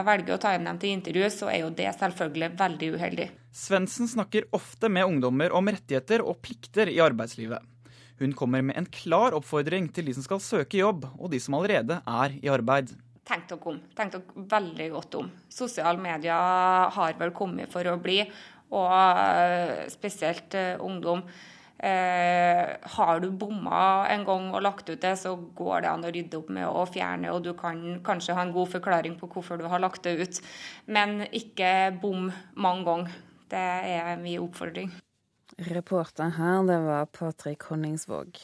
velger 0.06 0.36
å 0.36 0.40
ta 0.40 0.54
inn 0.56 0.66
dem 0.66 0.80
til 0.80 0.94
intervju, 0.96 1.28
så 1.34 1.50
er 1.52 1.62
jo 1.62 1.70
det 1.76 1.88
selvfølgelig 1.98 2.50
veldig 2.58 2.90
uheldig. 2.96 3.28
Svendsen 3.56 4.08
snakker 4.10 4.48
ofte 4.56 4.90
med 4.92 5.06
ungdommer 5.08 5.52
om 5.56 5.68
rettigheter 5.68 6.24
og 6.24 6.40
plikter 6.44 6.90
i 6.92 7.00
arbeidslivet. 7.04 7.60
Hun 8.18 8.32
kommer 8.32 8.62
med 8.64 8.78
en 8.80 8.88
klar 8.88 9.36
oppfordring 9.36 9.90
til 9.92 10.08
de 10.08 10.14
som 10.16 10.24
skal 10.24 10.40
søke 10.40 10.80
jobb, 10.80 11.04
og 11.18 11.32
de 11.32 11.40
som 11.42 11.56
allerede 11.58 12.00
er 12.00 12.36
i 12.40 12.48
arbeid. 12.52 12.94
Tenk 13.26 13.48
dere 13.50 13.72
om. 13.72 13.80
Tenk 13.96 14.14
dere 14.14 14.46
veldig 14.54 14.86
godt 14.94 15.18
om. 15.20 15.28
Sosiale 15.52 16.00
medier 16.00 16.94
har 16.96 17.18
vel 17.18 17.34
kommet 17.36 17.72
for 17.72 17.88
å 17.90 17.98
bli, 18.00 18.22
og 18.76 18.94
eh, 18.94 19.84
spesielt 19.92 20.56
uh, 20.58 20.80
ungdom. 20.82 21.22
Eh, 21.76 22.76
har 22.96 23.20
du 23.20 23.28
bomma 23.30 24.06
en 24.08 24.24
gang 24.24 24.48
og 24.54 24.62
lagt 24.64 24.88
ut 24.88 25.00
det, 25.00 25.12
så 25.20 25.34
går 25.36 25.84
det 25.84 25.90
an 25.90 26.06
å 26.08 26.12
rydde 26.14 26.38
opp 26.40 26.48
med 26.56 26.64
å 26.68 26.86
fjerne, 26.88 27.32
og 27.34 27.44
du 27.44 27.52
kan 27.58 28.00
kanskje 28.06 28.36
ha 28.36 28.46
en 28.46 28.54
god 28.56 28.72
forklaring 28.72 29.18
på 29.20 29.28
hvorfor 29.34 29.60
du 29.60 29.66
har 29.68 29.82
lagt 29.82 30.06
det 30.08 30.16
ut. 30.22 30.40
Men 30.86 31.26
ikke 31.28 31.92
bom 32.00 32.30
mange 32.56 32.86
ganger. 32.88 33.18
Det 33.52 33.66
er 33.92 34.16
min 34.18 34.40
oppfordring. 34.42 34.90
Reporter 35.70 36.32
her, 36.36 36.64
det 36.66 36.80
var 36.84 37.06
Patrick 37.12 37.68
Honningsvåg. 37.68 38.40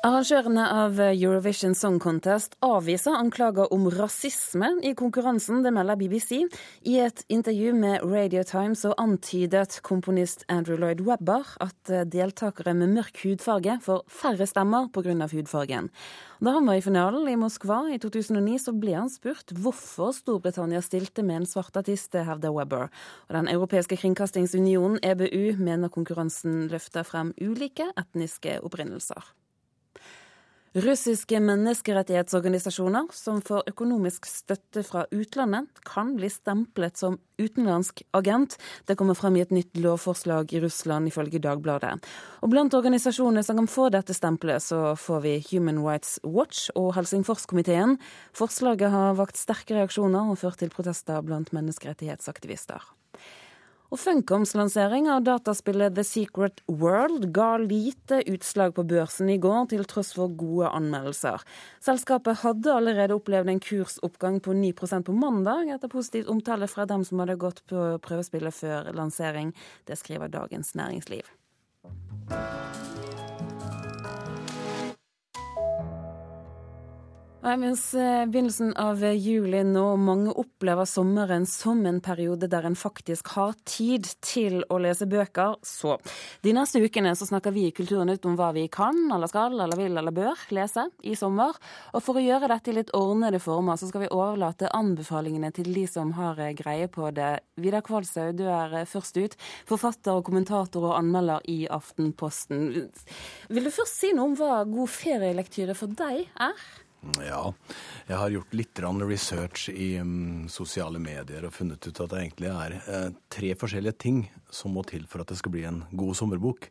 Arrangørene 0.00 0.62
av 0.64 0.96
Eurovision 0.96 1.74
Song 1.76 1.98
Contest 2.00 2.54
avviser 2.64 3.12
anklager 3.18 3.68
om 3.74 3.82
rasisme 3.92 4.70
i 4.80 4.94
konkurransen, 4.96 5.58
det 5.60 5.74
melder 5.76 5.98
BBC. 6.00 6.46
I 6.88 6.94
et 7.04 7.20
intervju 7.28 7.74
med 7.76 8.06
Radio 8.08 8.40
Times 8.48 8.80
så 8.80 8.94
antydet 8.96 9.76
komponist 9.84 10.46
Andrew 10.48 10.80
Lloyd 10.80 11.02
Webber 11.04 11.50
at 11.60 11.92
deltakere 12.08 12.72
med 12.72 12.94
mørk 12.94 13.20
hudfarge 13.26 13.74
får 13.84 14.06
færre 14.08 14.46
stemmer 14.48 14.88
pga. 14.88 15.28
hudfargen. 15.34 15.90
Da 16.40 16.54
han 16.56 16.64
var 16.64 16.80
i 16.80 16.86
finalen 16.86 17.28
i 17.28 17.36
Moskva 17.36 17.82
i 17.92 17.98
2009, 18.00 18.56
så 18.56 18.72
ble 18.72 18.96
han 18.96 19.12
spurt 19.12 19.52
hvorfor 19.52 20.14
Storbritannia 20.16 20.80
stilte 20.80 21.20
med 21.20 21.42
en 21.42 21.46
svart 21.46 21.76
artist, 21.76 22.16
hevder 22.16 22.56
Webber. 22.56 22.88
Og 23.28 23.36
Den 23.36 23.52
europeiske 23.52 24.00
kringkastingsunionen, 24.00 24.96
EBU, 25.04 25.60
mener 25.60 25.92
konkurransen 25.92 26.70
løfter 26.72 27.04
frem 27.04 27.34
ulike 27.36 27.92
etniske 28.00 28.62
opprinnelser. 28.64 29.34
Russiske 30.70 31.40
menneskerettighetsorganisasjoner 31.42 33.08
som 33.10 33.40
får 33.42 33.72
økonomisk 33.72 34.28
støtte 34.30 34.84
fra 34.86 35.00
utlandet, 35.10 35.66
kan 35.82 36.12
bli 36.14 36.28
stemplet 36.30 37.00
som 37.00 37.16
utenlandsk 37.42 38.04
agent. 38.14 38.54
Det 38.86 38.94
kommer 38.94 39.18
frem 39.18 39.34
i 39.34 39.42
et 39.42 39.50
nytt 39.50 39.80
lovforslag 39.82 40.54
i 40.54 40.60
Russland, 40.62 41.10
ifølge 41.10 41.42
Dagbladet. 41.42 41.96
Og 42.46 42.54
Blant 42.54 42.78
organisasjonene 42.78 43.42
som 43.42 43.58
kan 43.58 43.70
få 43.72 43.88
dette 43.90 44.14
stempelet, 44.14 44.62
så 44.62 44.94
får 44.94 45.26
vi 45.26 45.34
Human 45.50 45.82
Rights 45.82 46.20
Watch 46.22 46.70
og 46.78 46.94
Helsingforskomiteen. 46.94 47.98
Forslaget 48.30 48.94
har 48.94 49.18
vakt 49.18 49.42
sterke 49.42 49.74
reaksjoner 49.74 50.30
og 50.30 50.38
ført 50.38 50.62
til 50.62 50.70
protester 50.70 51.18
blant 51.26 51.50
menneskerettighetsaktivister. 51.50 52.86
Og 53.90 53.98
Funcoms 53.98 54.52
lansering 54.54 55.08
av 55.10 55.24
dataspillet 55.26 55.96
The 55.96 56.04
Secret 56.06 56.60
World 56.70 57.24
ga 57.34 57.56
lite 57.58 58.20
utslag 58.30 58.76
på 58.76 58.84
børsen 58.86 59.32
i 59.34 59.38
går, 59.42 59.64
til 59.72 59.82
tross 59.90 60.12
for 60.14 60.30
gode 60.30 60.70
anmeldelser. 60.70 61.42
Selskapet 61.82 62.44
hadde 62.44 62.70
allerede 62.70 63.18
opplevd 63.18 63.50
en 63.50 63.62
kursoppgang 63.64 64.38
på 64.46 64.54
9% 64.54 65.08
på 65.08 65.16
mandag, 65.16 65.74
etter 65.74 65.90
positivt 65.90 66.30
omtale 66.30 66.70
fra 66.70 66.86
dem 66.86 67.02
som 67.08 67.18
hadde 67.24 67.40
gått 67.42 67.64
på 67.66 67.88
prøvespillet 68.06 68.54
før 68.54 68.92
lansering. 68.94 69.50
Det 69.90 69.98
skriver 69.98 70.30
Dagens 70.30 70.76
Næringsliv. 70.78 71.26
Mens 77.40 77.94
eh, 77.94 78.26
begynnelsen 78.26 78.74
av 78.76 79.00
juli 79.00 79.62
nå, 79.64 79.84
mange 79.96 80.32
opplever 80.36 80.84
sommeren 80.84 81.46
som 81.48 81.78
en 81.88 82.00
periode 82.04 82.50
der 82.52 82.66
en 82.68 82.74
faktisk 82.76 83.30
har 83.32 83.54
tid 83.64 84.04
til 84.20 84.58
å 84.68 84.76
lese 84.76 85.06
bøker, 85.08 85.54
så 85.64 85.94
de 86.44 86.52
neste 86.52 86.82
ukene 86.84 87.14
så 87.16 87.24
snakker 87.30 87.54
vi 87.56 87.64
i 87.70 87.72
Kulturnytt 87.72 88.28
om 88.28 88.36
hva 88.36 88.50
vi 88.52 88.66
kan, 88.68 88.98
eller 89.08 89.30
skal, 89.32 89.56
eller 89.56 89.80
vil, 89.80 89.96
eller 89.96 90.12
bør 90.12 90.42
lese 90.52 90.84
i 91.00 91.14
sommer. 91.16 91.56
Og 91.94 92.04
for 92.04 92.20
å 92.20 92.24
gjøre 92.26 92.50
dette 92.52 92.74
i 92.74 92.76
litt 92.76 92.92
ordnede 92.98 93.40
former, 93.40 93.80
så 93.80 93.88
skal 93.88 94.04
vi 94.04 94.12
overlate 94.12 94.68
anbefalingene 94.76 95.48
til 95.56 95.72
de 95.72 95.86
som 95.88 96.12
har 96.20 96.36
eh, 96.44 96.52
greie 96.60 96.92
på 96.92 97.08
det. 97.16 97.30
Vidar 97.56 97.86
Kvalshaug, 97.88 98.36
du 98.36 98.44
er 98.52 98.82
eh, 98.82 98.86
først 98.90 99.16
ut. 99.16 99.38
Forfatter, 99.72 100.12
og 100.12 100.28
kommentator 100.28 100.90
og 100.90 100.98
anmelder 100.98 101.40
i 101.48 101.62
Aftenposten. 101.72 102.68
Vil 103.48 103.64
du 103.64 103.72
først 103.72 103.96
si 104.04 104.12
noe 104.12 104.28
om 104.28 104.36
hva 104.36 104.60
god 104.68 104.96
ferielektyre 105.00 105.80
for 105.80 105.96
deg 106.04 106.28
er? 106.36 106.70
Ja, 107.00 107.54
jeg 108.10 108.16
har 108.20 108.32
gjort 108.34 108.52
litt 108.52 108.80
research 109.08 109.70
i 109.72 109.94
um, 110.04 110.48
sosiale 110.52 111.00
medier 111.00 111.46
og 111.48 111.54
funnet 111.56 111.86
ut 111.86 111.96
at 111.96 112.12
det 112.12 112.18
egentlig 112.20 112.50
er 112.52 112.74
eh, 112.76 113.06
tre 113.32 113.54
forskjellige 113.56 113.96
ting 113.96 114.18
som 114.52 114.74
må 114.76 114.84
til 114.84 115.06
for 115.08 115.22
at 115.22 115.32
det 115.32 115.38
skal 115.40 115.54
bli 115.54 115.64
en 115.64 115.80
god 115.96 116.18
sommerbok. 116.18 116.68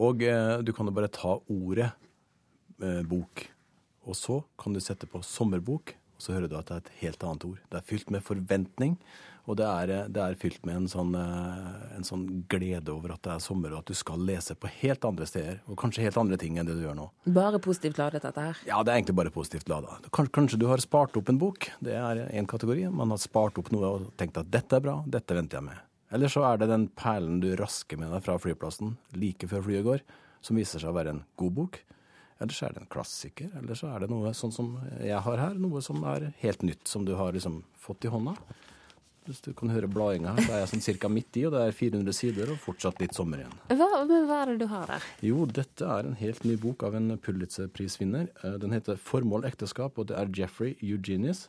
Og 0.00 0.24
eh, 0.24 0.62
du 0.64 0.72
kan 0.72 0.88
jo 0.88 0.96
bare 0.96 1.12
ta 1.12 1.34
ordet 1.36 1.90
eh, 2.80 3.02
bok, 3.04 3.44
og 4.08 4.16
så 4.16 4.40
kan 4.56 4.72
du 4.72 4.80
sette 4.80 5.10
på 5.10 5.20
sommerbok, 5.20 5.92
og 6.18 6.24
så 6.24 6.34
hører 6.34 6.50
du 6.50 6.56
at 6.58 6.66
det 6.66 6.76
er 6.76 6.84
et 6.84 6.94
helt 7.04 7.24
annet 7.24 7.44
ord. 7.46 7.58
Det 7.70 7.78
er 7.78 7.84
fylt 7.86 8.08
med 8.10 8.24
forventning, 8.26 8.96
og 9.48 9.56
det 9.56 9.64
er, 9.64 9.90
det 10.12 10.20
er 10.20 10.34
fylt 10.36 10.64
med 10.68 10.82
en 10.82 10.88
sånn, 10.90 11.14
eh, 11.16 11.68
en 11.96 12.04
sånn, 12.04 12.24
glede 12.52 12.92
over 12.92 13.14
at 13.14 13.22
det 13.24 13.30
er 13.32 13.40
sommer, 13.40 13.72
og 13.72 13.80
at 13.80 13.92
du 13.92 13.96
skal 13.96 14.20
lese 14.28 14.56
på 14.58 14.68
helt 14.82 15.06
andre 15.08 15.28
steder. 15.30 15.62
Og 15.70 15.78
kanskje 15.80 16.04
helt 16.04 16.18
andre 16.20 16.36
ting 16.40 16.58
enn 16.58 16.68
det 16.68 16.76
du 16.76 16.82
gjør 16.84 16.98
nå. 16.98 17.06
Bare 17.32 17.62
positivt 17.62 18.00
ladet, 18.02 18.26
dette 18.26 18.44
her? 18.44 18.60
Ja, 18.68 18.82
det 18.82 18.92
er 18.92 19.00
egentlig 19.00 19.16
bare 19.22 19.32
positivt 19.32 19.70
lada. 19.72 19.96
Kanskje, 20.10 20.34
kanskje, 20.36 20.60
du 20.60 20.66
har 20.68 20.84
spart 20.84 21.16
opp 21.16 21.32
en 21.32 21.40
bok. 21.40 21.70
Det 21.80 21.96
er 21.96 22.26
én 22.28 22.50
kategori. 22.50 22.90
Man 22.92 23.14
har 23.14 23.22
spart 23.22 23.62
opp 23.62 23.72
noe 23.72 23.94
og 23.94 24.10
tenkt 24.20 24.36
at 24.42 24.50
dette 24.52 24.76
er 24.76 24.84
bra, 24.84 24.98
dette 25.08 25.38
venter 25.38 25.62
jeg 25.62 25.70
med. 25.70 25.84
Eller 26.12 26.32
så 26.32 26.44
er 26.50 26.60
det 26.60 26.68
den 26.68 26.88
perlen 26.98 27.40
du 27.40 27.54
rasker 27.56 28.00
med 28.00 28.12
deg 28.12 28.24
fra 28.24 28.36
flyplassen 28.40 28.96
like 29.16 29.48
før 29.48 29.64
flyet 29.64 29.86
går, 29.86 30.04
som 30.44 30.60
viser 30.60 30.82
seg 30.82 30.92
å 30.92 30.96
være 30.98 31.16
en 31.16 31.24
god 31.40 31.56
bok. 31.56 31.80
Eller 32.38 32.54
så 32.54 32.68
er 32.68 32.74
det 32.74 32.84
en 32.84 32.90
klassiker, 32.92 33.50
eller 33.58 33.78
så 33.78 33.90
er 33.90 34.04
det 34.04 34.12
noe 34.12 34.30
sånn 34.36 34.54
som 34.54 34.76
jeg 35.02 35.18
har 35.24 35.40
her, 35.42 35.58
noe 35.58 35.82
som 35.82 36.04
er 36.06 36.30
helt 36.42 36.62
nytt, 36.62 36.86
som 36.86 37.06
du 37.06 37.16
har 37.18 37.34
liksom 37.34 37.64
fått 37.82 38.06
i 38.06 38.12
hånda. 38.12 38.36
Hvis 39.28 39.42
du 39.44 39.50
kan 39.52 39.68
høre 39.68 39.90
bladinga 39.90 40.32
her, 40.36 40.44
så 40.46 40.52
er 40.54 40.62
jeg 40.62 40.70
sånn 40.70 40.84
cirka 40.86 41.10
midt 41.12 41.36
i, 41.36 41.42
og 41.44 41.52
det 41.52 41.64
er 41.66 41.74
400 41.76 42.16
sider 42.16 42.52
og 42.54 42.60
fortsatt 42.62 43.02
litt 43.02 43.16
sommer 43.18 43.42
igjen. 43.42 43.56
Hva, 43.74 43.88
men 44.08 44.28
hva 44.30 44.38
er 44.44 44.52
det 44.52 44.62
du 44.62 44.68
har 44.70 44.88
der? 44.88 45.08
Jo, 45.26 45.42
dette 45.58 45.90
er 45.98 46.08
en 46.08 46.16
helt 46.16 46.46
ny 46.48 46.54
bok 46.62 46.86
av 46.88 46.96
en 46.96 47.18
Pulitzer-prisvinner. 47.20 48.30
Eh, 48.40 48.56
Den 48.62 48.72
heter 48.72 48.96
'Formål 48.96 49.44
ekteskap', 49.50 49.98
og 49.98 50.08
det 50.08 50.16
er 50.16 50.32
Jeffrey 50.32 50.76
Eugenius 50.80 51.48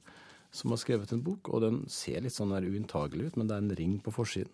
som 0.52 0.72
har 0.72 0.82
skrevet 0.82 1.12
en 1.14 1.24
bok. 1.24 1.50
Og 1.54 1.62
den 1.62 1.84
ser 1.88 2.22
litt 2.22 2.36
sånn 2.36 2.52
uinntagelig 2.52 3.30
ut, 3.30 3.38
men 3.38 3.48
det 3.48 3.56
er 3.56 3.64
en 3.64 3.76
ring 3.76 4.00
på 4.04 4.12
forsiden. 4.12 4.52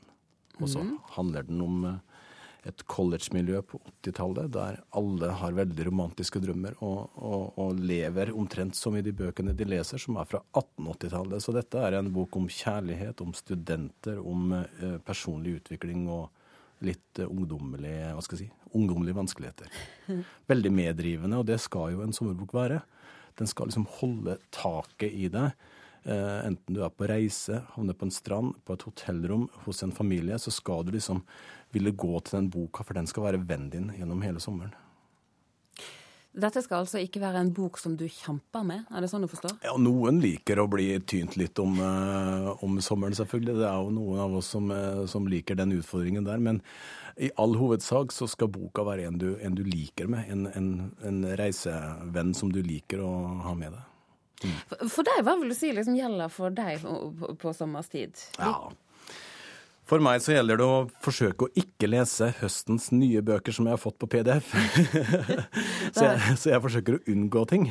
Og 0.61 0.69
så 0.69 0.83
mm. 0.83 0.99
handler 1.17 1.47
den 1.47 1.61
om 1.61 1.85
eh, 1.85 1.97
et 2.65 2.83
college-miljø 2.89 3.61
på 3.69 3.79
80-tallet 4.01 4.49
der 4.53 4.79
alle 4.97 5.29
har 5.39 5.57
veldig 5.57 5.85
romantiske 5.87 6.41
drømmer 6.41 6.77
og, 6.85 7.11
og, 7.15 7.43
og 7.61 7.77
lever 7.77 8.31
omtrent 8.33 8.77
som 8.77 8.97
i 8.97 9.03
de 9.05 9.13
bøkene 9.15 9.53
de 9.57 9.67
leser, 9.69 10.01
som 10.01 10.17
er 10.17 10.29
fra 10.29 10.41
1880-tallet. 10.55 11.43
Så 11.45 11.53
dette 11.55 11.83
er 11.85 11.99
en 11.99 12.09
bok 12.15 12.37
om 12.39 12.49
kjærlighet, 12.49 13.21
om 13.21 13.35
studenter, 13.37 14.17
om 14.21 14.57
eh, 14.57 14.97
personlig 15.05 15.59
utvikling 15.59 16.07
og 16.09 16.31
litt 16.85 17.21
eh, 17.21 17.29
hva 17.29 18.25
skal 18.25 18.39
jeg 18.39 18.47
si, 18.47 18.51
ungdommelige 18.75 19.19
vanskeligheter. 19.21 19.79
Veldig 20.51 20.73
meddrivende, 20.73 21.39
og 21.39 21.47
det 21.47 21.61
skal 21.63 21.93
jo 21.93 22.03
en 22.05 22.15
sommerbok 22.15 22.57
være. 22.57 22.81
Den 23.39 23.51
skal 23.51 23.69
liksom 23.69 23.87
holde 23.99 24.39
taket 24.55 25.13
i 25.13 25.29
deg. 25.31 25.53
Eh, 26.05 26.39
enten 26.45 26.75
du 26.77 26.83
er 26.85 26.91
på 26.93 27.07
reise, 27.09 27.63
havner 27.73 27.97
på 27.97 28.05
en 28.05 28.13
strand, 28.13 28.53
på 28.65 28.75
et 28.75 28.83
hotellrom, 28.85 29.47
hos 29.65 29.81
en 29.81 29.93
familie, 29.95 30.37
så 30.37 30.53
skal 30.53 30.85
du 30.85 30.93
liksom 30.93 31.23
ville 31.75 31.93
gå 31.95 32.17
til 32.23 32.39
den 32.39 32.49
boka, 32.53 32.83
for 32.87 32.97
den 32.97 33.07
skal 33.11 33.27
være 33.29 33.43
vennen 33.45 33.71
din 33.73 33.93
gjennom 33.99 34.23
hele 34.25 34.43
sommeren. 34.43 34.73
Dette 36.35 36.59
skal 36.65 36.83
altså 36.83 36.99
ikke 36.99 37.21
være 37.21 37.39
en 37.45 37.51
bok 37.55 37.77
som 37.79 37.93
du 37.95 38.03
kjemper 38.11 38.65
med, 38.67 38.83
er 38.91 39.03
det 39.03 39.07
sånn 39.07 39.23
du 39.23 39.29
forstår? 39.31 39.53
Ja, 39.63 39.71
Noen 39.79 40.19
liker 40.19 40.59
å 40.59 40.67
bli 40.67 40.89
tynt 41.07 41.37
litt 41.39 41.59
om, 41.63 41.77
eh, 41.79 42.49
om 42.65 42.75
sommeren, 42.83 43.15
selvfølgelig. 43.15 43.55
Det 43.61 43.69
er 43.69 43.79
jo 43.79 43.93
noen 43.95 44.19
av 44.19 44.35
oss 44.35 44.51
som, 44.51 44.67
eh, 44.71 45.05
som 45.07 45.29
liker 45.31 45.55
den 45.55 45.71
utfordringen 45.77 46.25
der. 46.27 46.37
Men 46.37 46.61
i 47.15 47.31
all 47.39 47.55
hovedsak 47.55 48.11
så 48.11 48.27
skal 48.27 48.51
boka 48.51 48.83
være 48.83 49.07
en 49.07 49.17
du, 49.17 49.37
en 49.39 49.55
du 49.55 49.63
liker 49.63 50.09
med. 50.11 50.27
En, 50.29 50.47
en, 50.47 50.91
en 51.03 51.23
reisevenn 51.39 52.35
som 52.35 52.51
du 52.51 52.61
liker 52.61 52.99
å 52.99 53.13
ha 53.45 53.55
med 53.55 53.71
deg. 53.71 54.51
For, 54.67 54.89
for 54.91 55.07
deg, 55.07 55.23
hva 55.23 55.37
vil 55.39 55.53
du 55.53 55.55
si 55.55 55.71
liksom 55.71 55.95
gjelder 55.95 56.27
for 56.29 56.51
deg 56.51 56.81
på, 56.83 56.97
på, 57.15 57.35
på 57.39 57.53
sommerstid? 57.55 58.19
Ja. 58.37 58.67
For 59.85 60.01
meg 60.01 60.23
så 60.25 60.33
gjelder 60.33 60.57
det 60.57 60.65
å 60.65 60.77
forsøke 61.05 61.45
å 61.45 61.51
ikke 61.61 61.89
lese 61.91 62.31
høstens 62.39 62.89
nye 62.95 63.21
bøker 63.25 63.53
som 63.53 63.67
jeg 63.67 63.77
har 63.77 63.81
fått 63.81 63.99
på 64.01 64.09
PDF. 64.09 64.49
så, 65.95 66.07
jeg, 66.07 66.37
så 66.41 66.51
jeg 66.55 66.61
forsøker 66.63 66.97
å 66.97 67.03
unngå 67.13 67.43
ting. 67.51 67.67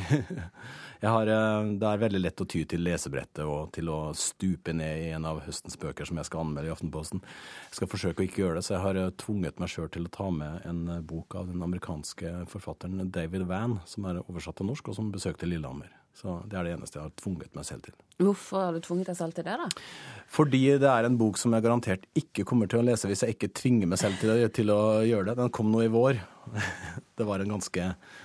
Har, 1.05 1.27
eh, 1.27 1.73
det 1.81 1.89
er 1.89 2.01
veldig 2.01 2.21
lett 2.23 2.41
å 2.41 2.47
ty 2.49 2.63
til 2.71 2.85
lesebrettet 2.87 3.43
og 3.45 3.73
til 3.75 3.91
å 3.93 3.99
stupe 4.17 4.73
ned 4.73 5.03
i 5.03 5.11
en 5.17 5.27
av 5.29 5.43
høstens 5.45 5.77
bøker 5.81 6.09
som 6.09 6.21
jeg 6.21 6.31
skal 6.31 6.45
anmelde 6.45 6.71
i 6.71 6.73
Aftenposten. 6.73 7.21
Jeg 7.67 7.81
skal 7.81 7.91
forsøke 7.93 8.23
å 8.23 8.29
ikke 8.29 8.45
gjøre 8.45 8.61
det, 8.61 8.65
så 8.69 8.77
jeg 8.77 8.85
har 8.87 9.01
eh, 9.03 9.11
tvunget 9.21 9.61
meg 9.61 9.75
sjøl 9.75 9.91
til 9.93 10.07
å 10.09 10.15
ta 10.15 10.31
med 10.33 10.65
en 10.71 10.87
eh, 10.95 11.03
bok 11.05 11.37
av 11.41 11.51
den 11.51 11.67
amerikanske 11.67 12.47
forfatteren 12.55 13.11
David 13.13 13.49
Van, 13.51 13.81
som 13.91 14.09
er 14.09 14.23
oversatt 14.25 14.63
til 14.63 14.71
norsk, 14.71 14.89
og 14.89 15.01
som 15.03 15.13
besøkte 15.13 15.51
Lillehammer. 15.51 15.93
Så 16.15 16.39
det 16.47 16.59
er 16.59 16.67
det 16.67 16.75
eneste 16.77 17.01
jeg 17.01 17.09
har 17.09 17.15
tvunget 17.19 17.57
meg 17.59 17.67
selv 17.67 17.83
til. 17.85 17.95
Hvorfor 18.23 18.61
har 18.63 18.77
du 18.77 18.83
tvunget 18.85 19.09
deg 19.11 19.17
selv 19.19 19.35
til 19.35 19.47
det, 19.47 19.57
da? 19.59 19.67
Fordi 20.31 20.61
det 20.79 20.91
er 20.91 21.09
en 21.09 21.17
bok 21.19 21.41
som 21.41 21.57
jeg 21.57 21.65
garantert 21.65 22.07
ikke 22.15 22.47
kommer 22.47 22.71
til 22.71 22.81
å 22.81 22.87
lese 22.87 23.11
hvis 23.11 23.25
jeg 23.27 23.35
ikke 23.35 23.51
tvinger 23.59 23.91
meg 23.91 23.99
selv 23.99 24.21
til 24.21 24.31
å, 24.31 24.37
til 24.55 24.71
å 24.71 24.83
gjøre 25.03 25.33
det. 25.33 25.37
Den 25.43 25.53
kom 25.55 25.73
nå 25.75 25.83
i 25.83 25.91
vår. 25.91 26.23
Det 27.17 27.25
var 27.29 27.39
en 27.45 27.53
ganske 27.55 27.85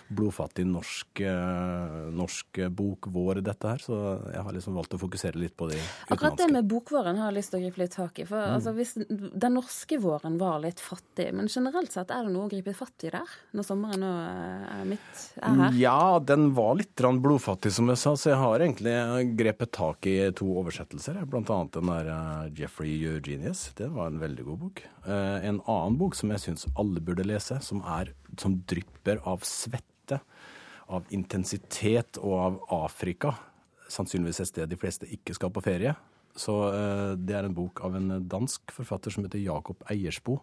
blodfattig 0.09 0.65
norsk, 0.65 1.21
eh, 1.21 1.97
norsk 2.15 2.59
bok 2.73 3.05
vår, 3.13 3.41
dette 3.45 3.69
her. 3.69 3.77
Så 3.83 3.95
jeg 4.33 4.41
har 4.45 4.55
liksom 4.55 4.73
valgt 4.79 4.95
å 4.97 4.99
fokusere 5.01 5.37
litt 5.37 5.55
på 5.57 5.69
de 5.69 5.77
Akkurat 6.09 6.37
det 6.37 6.49
med 6.51 6.65
bokvåren 6.69 7.17
har 7.21 7.29
jeg 7.31 7.37
lyst 7.39 7.53
til 7.53 7.59
å 7.59 7.63
gripe 7.67 7.83
litt 7.83 7.91
tak 7.95 8.19
i. 8.19 8.25
For 8.25 8.39
Mm. 8.39 8.55
altså, 8.55 8.73
hvis 8.73 8.93
Den 9.39 9.53
norske 9.53 9.99
våren 10.01 10.37
var 10.39 10.59
litt 10.59 10.79
fattig, 10.79 11.33
men 11.33 11.47
generelt 11.47 11.91
sett 11.91 12.09
er 12.11 12.23
det 12.25 12.33
noe 12.33 12.47
å 12.47 12.49
gripe 12.49 12.73
fatt 12.73 13.03
i 13.03 13.09
der? 13.13 13.27
Når 13.53 13.63
sommeren 13.67 13.99
nå 13.99 14.09
eh, 14.09 14.81
er 14.81 14.85
midt 14.85 15.23
er 15.41 15.55
her? 15.63 15.71
Ja, 15.77 16.19
den 16.19 16.53
var 16.55 16.75
litt 16.75 16.95
blodfattig, 16.95 17.71
som 17.71 17.87
jeg 17.87 17.97
sa, 17.97 18.13
så 18.15 18.31
jeg 18.33 18.37
har 18.41 18.59
egentlig 18.59 19.35
grepet 19.37 19.71
tak 19.71 20.05
i 20.07 20.31
to 20.31 20.45
oversettelser. 20.45 21.25
Blant 21.29 21.49
annet 21.49 21.71
den 21.73 21.85
der 21.85 22.07
eh, 22.09 22.49
Jeffrey 22.55 22.97
Eugenius. 23.05 23.71
Det 23.75 23.89
var 23.91 24.07
en 24.07 24.19
veldig 24.19 24.45
god 24.45 24.59
bok. 24.59 24.83
Eh, 25.05 25.45
En 25.49 25.61
annen 25.67 25.97
bok 25.97 26.15
som 26.15 26.29
jeg 26.31 26.39
syns 26.39 26.65
alle 26.75 26.99
burde 26.99 27.23
lese, 27.25 27.61
som, 27.61 27.81
er, 27.85 28.13
som 28.37 28.63
drypper 28.65 28.78
av 29.27 29.43
svette, 29.47 30.19
av 30.87 31.05
intensitet 31.09 32.17
og 32.17 32.33
av 32.33 32.59
Afrika. 32.85 33.35
Sannsynligvis 33.89 34.39
et 34.41 34.47
sted 34.51 34.69
de 34.69 34.77
fleste 34.77 35.09
ikke 35.09 35.33
skal 35.37 35.51
på 35.53 35.63
ferie. 35.65 35.95
Så 36.35 36.53
eh, 36.73 37.15
det 37.17 37.35
er 37.35 37.47
en 37.47 37.55
bok 37.57 37.81
av 37.85 37.95
en 37.97 38.27
dansk 38.29 38.71
forfatter 38.71 39.11
som 39.11 39.25
heter 39.25 39.41
Jakob 39.41 39.81
Eiersbo. 39.89 40.39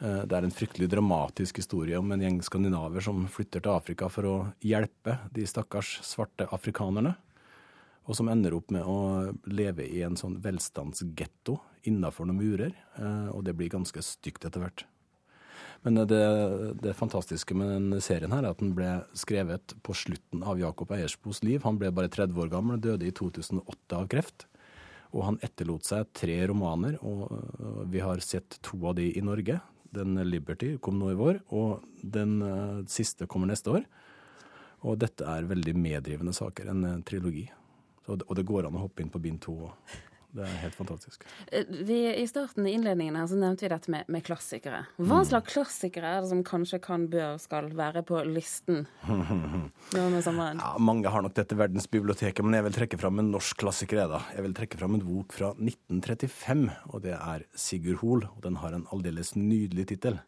Eh, 0.00 0.22
Det 0.24 0.36
er 0.36 0.46
en 0.46 0.54
fryktelig 0.54 0.88
dramatisk 0.88 1.58
historie 1.60 1.98
om 1.98 2.12
en 2.12 2.22
gjeng 2.22 2.38
skandinaver 2.42 3.04
som 3.04 3.26
flytter 3.28 3.60
til 3.60 3.74
Afrika 3.74 4.08
for 4.08 4.28
å 4.28 4.36
hjelpe 4.64 5.18
de 5.34 5.46
stakkars 5.46 5.98
svarte 6.06 6.46
afrikanerne. 6.54 7.16
Og 8.08 8.16
som 8.16 8.30
ender 8.32 8.54
opp 8.56 8.70
med 8.74 8.82
å 8.88 9.34
leve 9.46 9.84
i 9.86 10.00
en 10.02 10.16
sånn 10.16 10.40
velstandsgetto 10.42 11.58
innafor 11.86 12.26
noen 12.26 12.40
murer. 12.40 12.72
eh, 12.98 13.28
Og 13.34 13.44
det 13.44 13.54
blir 13.56 13.68
ganske 13.70 14.02
stygt 14.02 14.44
etter 14.44 14.60
hvert. 14.60 14.84
Men 15.82 16.02
det, 16.10 16.20
det 16.84 16.92
fantastiske 16.96 17.56
med 17.56 17.70
den 17.72 18.02
serien 18.04 18.32
her 18.34 18.44
er 18.44 18.52
at 18.52 18.60
den 18.60 18.74
ble 18.76 18.98
skrevet 19.16 19.72
på 19.86 19.94
slutten 19.96 20.42
av 20.44 20.60
Jakob 20.60 20.90
Eiersbos 20.92 21.40
liv. 21.46 21.62
Han 21.64 21.78
ble 21.80 21.88
bare 21.94 22.10
30 22.12 22.36
år 22.44 22.50
gammel, 22.52 22.80
døde 22.84 23.08
i 23.08 23.14
2008 23.16 23.96
av 23.96 24.08
kreft. 24.12 24.44
Og 25.16 25.24
han 25.26 25.40
etterlot 25.42 25.88
seg 25.88 26.10
tre 26.14 26.36
romaner, 26.50 26.98
og 27.00 27.32
vi 27.90 28.02
har 28.04 28.20
sett 28.22 28.60
to 28.62 28.76
av 28.90 28.98
de 29.00 29.08
i 29.16 29.24
Norge. 29.24 29.56
Den 29.90 30.20
'Liberty' 30.20 30.76
kom 30.78 31.00
nå 31.00 31.10
i 31.10 31.18
vår, 31.18 31.40
og 31.50 31.80
den 32.04 32.42
øh, 32.46 32.84
siste 32.86 33.26
kommer 33.26 33.50
neste 33.50 33.72
år. 33.72 33.88
Og 34.86 35.00
dette 35.00 35.26
er 35.26 35.48
veldig 35.50 35.74
meddrivende 35.74 36.36
saker, 36.36 36.70
en 36.70 36.84
øh, 36.84 37.02
trilogi. 37.02 37.48
Og 38.06 38.30
det 38.36 38.46
går 38.46 38.68
an 38.68 38.78
å 38.78 38.84
hoppe 38.84 39.02
inn 39.02 39.10
på 39.10 39.22
bind 39.22 39.40
to 39.42 39.56
òg. 39.66 39.98
Det 40.32 40.44
er 40.46 40.58
helt 40.62 40.74
fantastisk. 40.78 41.24
Eh, 41.50 41.64
Vi, 41.66 41.96
I 42.22 42.26
starten 42.30 42.66
i 42.66 42.72
innledningen 42.76 43.16
her 43.18 43.26
så 43.26 43.34
nevnte 43.34 43.64
vi 43.66 43.68
dette 43.72 43.90
med, 43.90 44.04
med 44.08 44.22
klassikere. 44.22 44.84
Hva 44.98 45.18
Mm. 45.20 45.26
slags 45.26 45.52
klassikere 45.52 46.06
er 46.16 46.20
det 46.22 46.28
som 46.30 46.44
kanskje 46.44 46.78
kan, 46.80 47.08
bør, 47.10 47.38
skal 47.42 47.68
være 47.74 48.04
på 48.06 48.20
listen 48.30 48.86
nå 49.08 50.04
med 50.12 50.22
sommeren? 50.22 50.60
Ja, 50.62 50.76
mange 50.78 51.10
har 51.10 51.22
nok 51.22 51.34
dette 51.34 51.56
verdensbiblioteket, 51.58 52.44
men 52.46 52.54
jeg 52.54 52.64
vil 52.68 52.76
trekke 52.78 52.98
fram 53.02 53.18
en 53.18 53.30
norsk 53.34 53.58
klassiker. 53.64 54.06
da. 54.08 54.22
Jeg 54.36 54.42
vil 54.46 54.54
trekke 54.54 54.78
fram 54.78 54.94
en 54.94 55.04
bok 55.04 55.32
fra 55.34 55.52
1935, 55.58 56.70
og 56.94 57.02
det 57.02 57.16
er 57.18 57.44
Sigurd 57.58 58.00
Hoel. 58.04 58.26
Og 58.36 58.42
den 58.46 58.56
har 58.62 58.72
en 58.76 58.86
aldeles 58.94 59.34
nydelig 59.36 59.88
tittel. 59.90 60.20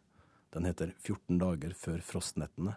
Den 0.53 0.65
heter 0.65 0.91
'14 1.01 1.39
dager 1.39 1.73
før 1.73 2.01
frostnettene'. 2.03 2.75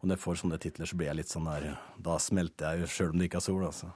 Og 0.00 0.08
når 0.08 0.16
jeg 0.16 0.22
får 0.24 0.36
sånne 0.40 0.58
titler, 0.60 0.86
så 0.86 0.96
blir 0.96 1.06
jeg 1.10 1.16
litt 1.16 1.28
sånn 1.28 1.44
der 1.44 1.78
Da 2.00 2.16
smelter 2.18 2.72
jeg 2.72 2.80
jo 2.80 2.86
sjøl 2.86 3.10
om 3.10 3.18
det 3.18 3.28
ikke 3.28 3.36
er 3.36 3.40
sol, 3.48 3.64
altså. 3.66 3.90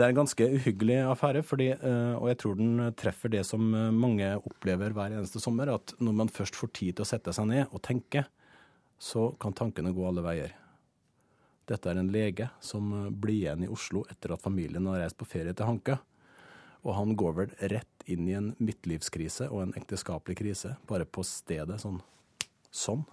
Det 0.00 0.06
er 0.06 0.14
en 0.14 0.20
ganske 0.22 0.46
uhyggelig 0.56 0.94
affære, 1.04 1.42
fordi, 1.44 1.66
eh, 1.76 2.14
og 2.16 2.30
jeg 2.30 2.36
tror 2.40 2.54
den 2.56 2.78
treffer 2.96 3.28
det 3.28 3.42
som 3.44 3.66
eh, 3.76 3.90
mange 3.92 4.30
opplever 4.38 4.94
hver 4.96 5.12
eneste 5.12 5.42
sommer, 5.44 5.68
at 5.74 5.92
når 6.00 6.14
man 6.16 6.32
først 6.32 6.56
får 6.56 6.70
tid 6.72 6.94
til 6.96 7.04
å 7.04 7.08
sette 7.10 7.34
seg 7.36 7.50
ned 7.50 7.66
og 7.68 7.82
tenke, 7.84 8.22
så 8.96 9.26
kan 9.36 9.52
tankene 9.52 9.92
gå 9.92 10.06
alle 10.08 10.24
veier. 10.24 10.54
Dette 11.68 11.92
er 11.92 12.00
en 12.00 12.08
lege 12.08 12.48
som 12.64 12.88
eh, 12.96 13.10
blir 13.12 13.42
igjen 13.42 13.66
i 13.66 13.68
Oslo 13.68 14.06
etter 14.08 14.32
at 14.32 14.40
familien 14.40 14.88
har 14.88 15.02
reist 15.02 15.20
på 15.20 15.28
ferie 15.28 15.52
til 15.52 15.68
Hanke. 15.68 15.98
Og 16.80 16.96
han 16.96 17.12
går 17.20 17.36
vel 17.36 17.52
rett 17.68 18.08
inn 18.08 18.24
i 18.24 18.38
en 18.40 18.54
midtlivskrise 18.56 19.50
og 19.52 19.66
en 19.66 19.76
ekteskapelig 19.76 20.40
krise, 20.40 20.78
bare 20.88 21.04
på 21.04 21.26
stedet 21.28 21.76
sånn. 21.84 22.00
Sånn. 22.72 23.04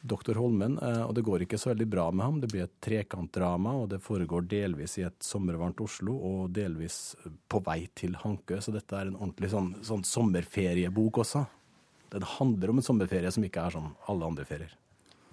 Doktor 0.00 0.38
Holmen, 0.40 0.78
eh, 0.80 1.02
og 1.04 1.14
det 1.14 1.24
går 1.26 1.44
ikke 1.44 1.58
så 1.60 1.72
veldig 1.72 1.86
bra 1.92 2.06
med 2.10 2.24
ham. 2.24 2.40
Det 2.40 2.48
blir 2.52 2.64
et 2.64 2.76
trekantdrama, 2.80 3.74
og 3.82 3.90
det 3.92 4.00
foregår 4.00 4.46
delvis 4.48 4.96
i 4.98 5.04
et 5.04 5.18
sommervarmt 5.24 5.82
Oslo 5.84 6.14
og 6.16 6.54
delvis 6.56 7.16
på 7.48 7.60
vei 7.66 7.82
til 7.94 8.16
Hankø. 8.22 8.60
Så 8.64 8.72
dette 8.72 8.96
er 8.96 9.10
en 9.10 9.18
ordentlig 9.18 9.52
sånn, 9.52 9.74
sånn 9.84 10.06
sommerferiebok 10.08 11.20
også. 11.24 11.44
Den 12.10 12.24
handler 12.38 12.72
om 12.72 12.80
en 12.80 12.86
sommerferie 12.86 13.30
som 13.30 13.44
ikke 13.46 13.66
er 13.66 13.76
som 13.76 13.92
alle 14.10 14.32
andre 14.32 14.48
ferier. 14.48 14.72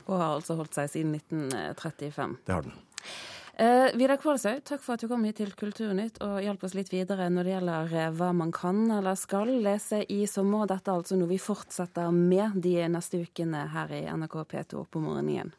Og 0.07 0.13
har 0.15 0.35
altså 0.35 0.59
holdt 0.59 0.75
seg 0.75 0.91
siden 0.91 1.15
1935. 1.15 2.37
Det 2.45 2.55
har 2.55 2.67
den. 2.67 2.75
Eh, 3.59 3.87
Vidar 3.97 4.19
Kvalsøy, 4.21 4.59
takk 4.61 4.83
for 4.85 4.93
at 4.93 5.01
du 5.01 5.09
kom 5.09 5.23
hit 5.25 5.39
til 5.39 5.49
Kulturnytt 5.57 6.19
og 6.21 6.35
hjalp 6.45 6.61
oss 6.67 6.75
litt 6.77 6.91
videre 6.93 7.25
når 7.33 7.47
det 7.47 7.53
gjelder 7.55 7.95
eh, 7.95 8.11
hva 8.13 8.27
man 8.37 8.51
kan 8.53 8.83
eller 8.93 9.17
skal 9.17 9.49
lese 9.65 10.03
i 10.13 10.19
sommer. 10.29 10.67
Dette 10.69 10.93
er 10.93 10.99
altså 11.01 11.17
noe 11.17 11.31
vi 11.31 11.39
fortsetter 11.41 12.13
med 12.13 12.59
de 12.61 12.75
neste 12.93 13.23
ukene 13.25 13.63
her 13.73 13.95
i 13.97 14.03
NRK 14.13 14.37
P2 14.53 14.85
på 14.93 15.01
morgenen. 15.01 15.55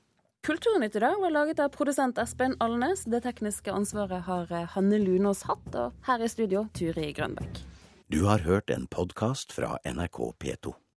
Kulturnytt 0.47 0.95
i 0.95 1.03
dag 1.03 1.19
var 1.19 1.35
laget 1.35 1.59
av 1.59 1.75
produsent 1.75 2.23
Espen 2.23 2.55
Alnes. 2.63 3.03
Det 3.03 3.25
tekniske 3.27 3.75
ansvaret 3.75 4.23
har 4.31 4.47
eh, 4.55 4.71
Hanne 4.79 5.03
Lunås 5.03 5.43
hatt, 5.51 5.67
og 5.75 5.99
her 6.07 6.23
i 6.23 6.31
studio 6.31 6.69
Turi 6.79 7.11
Grønbekk. 7.19 7.65
Du 8.15 8.23
har 8.31 8.47
hørt 8.47 8.71
en 8.71 8.87
podkast 8.87 9.51
fra 9.59 9.75
NRK 9.83 10.23
P2. 10.39 10.79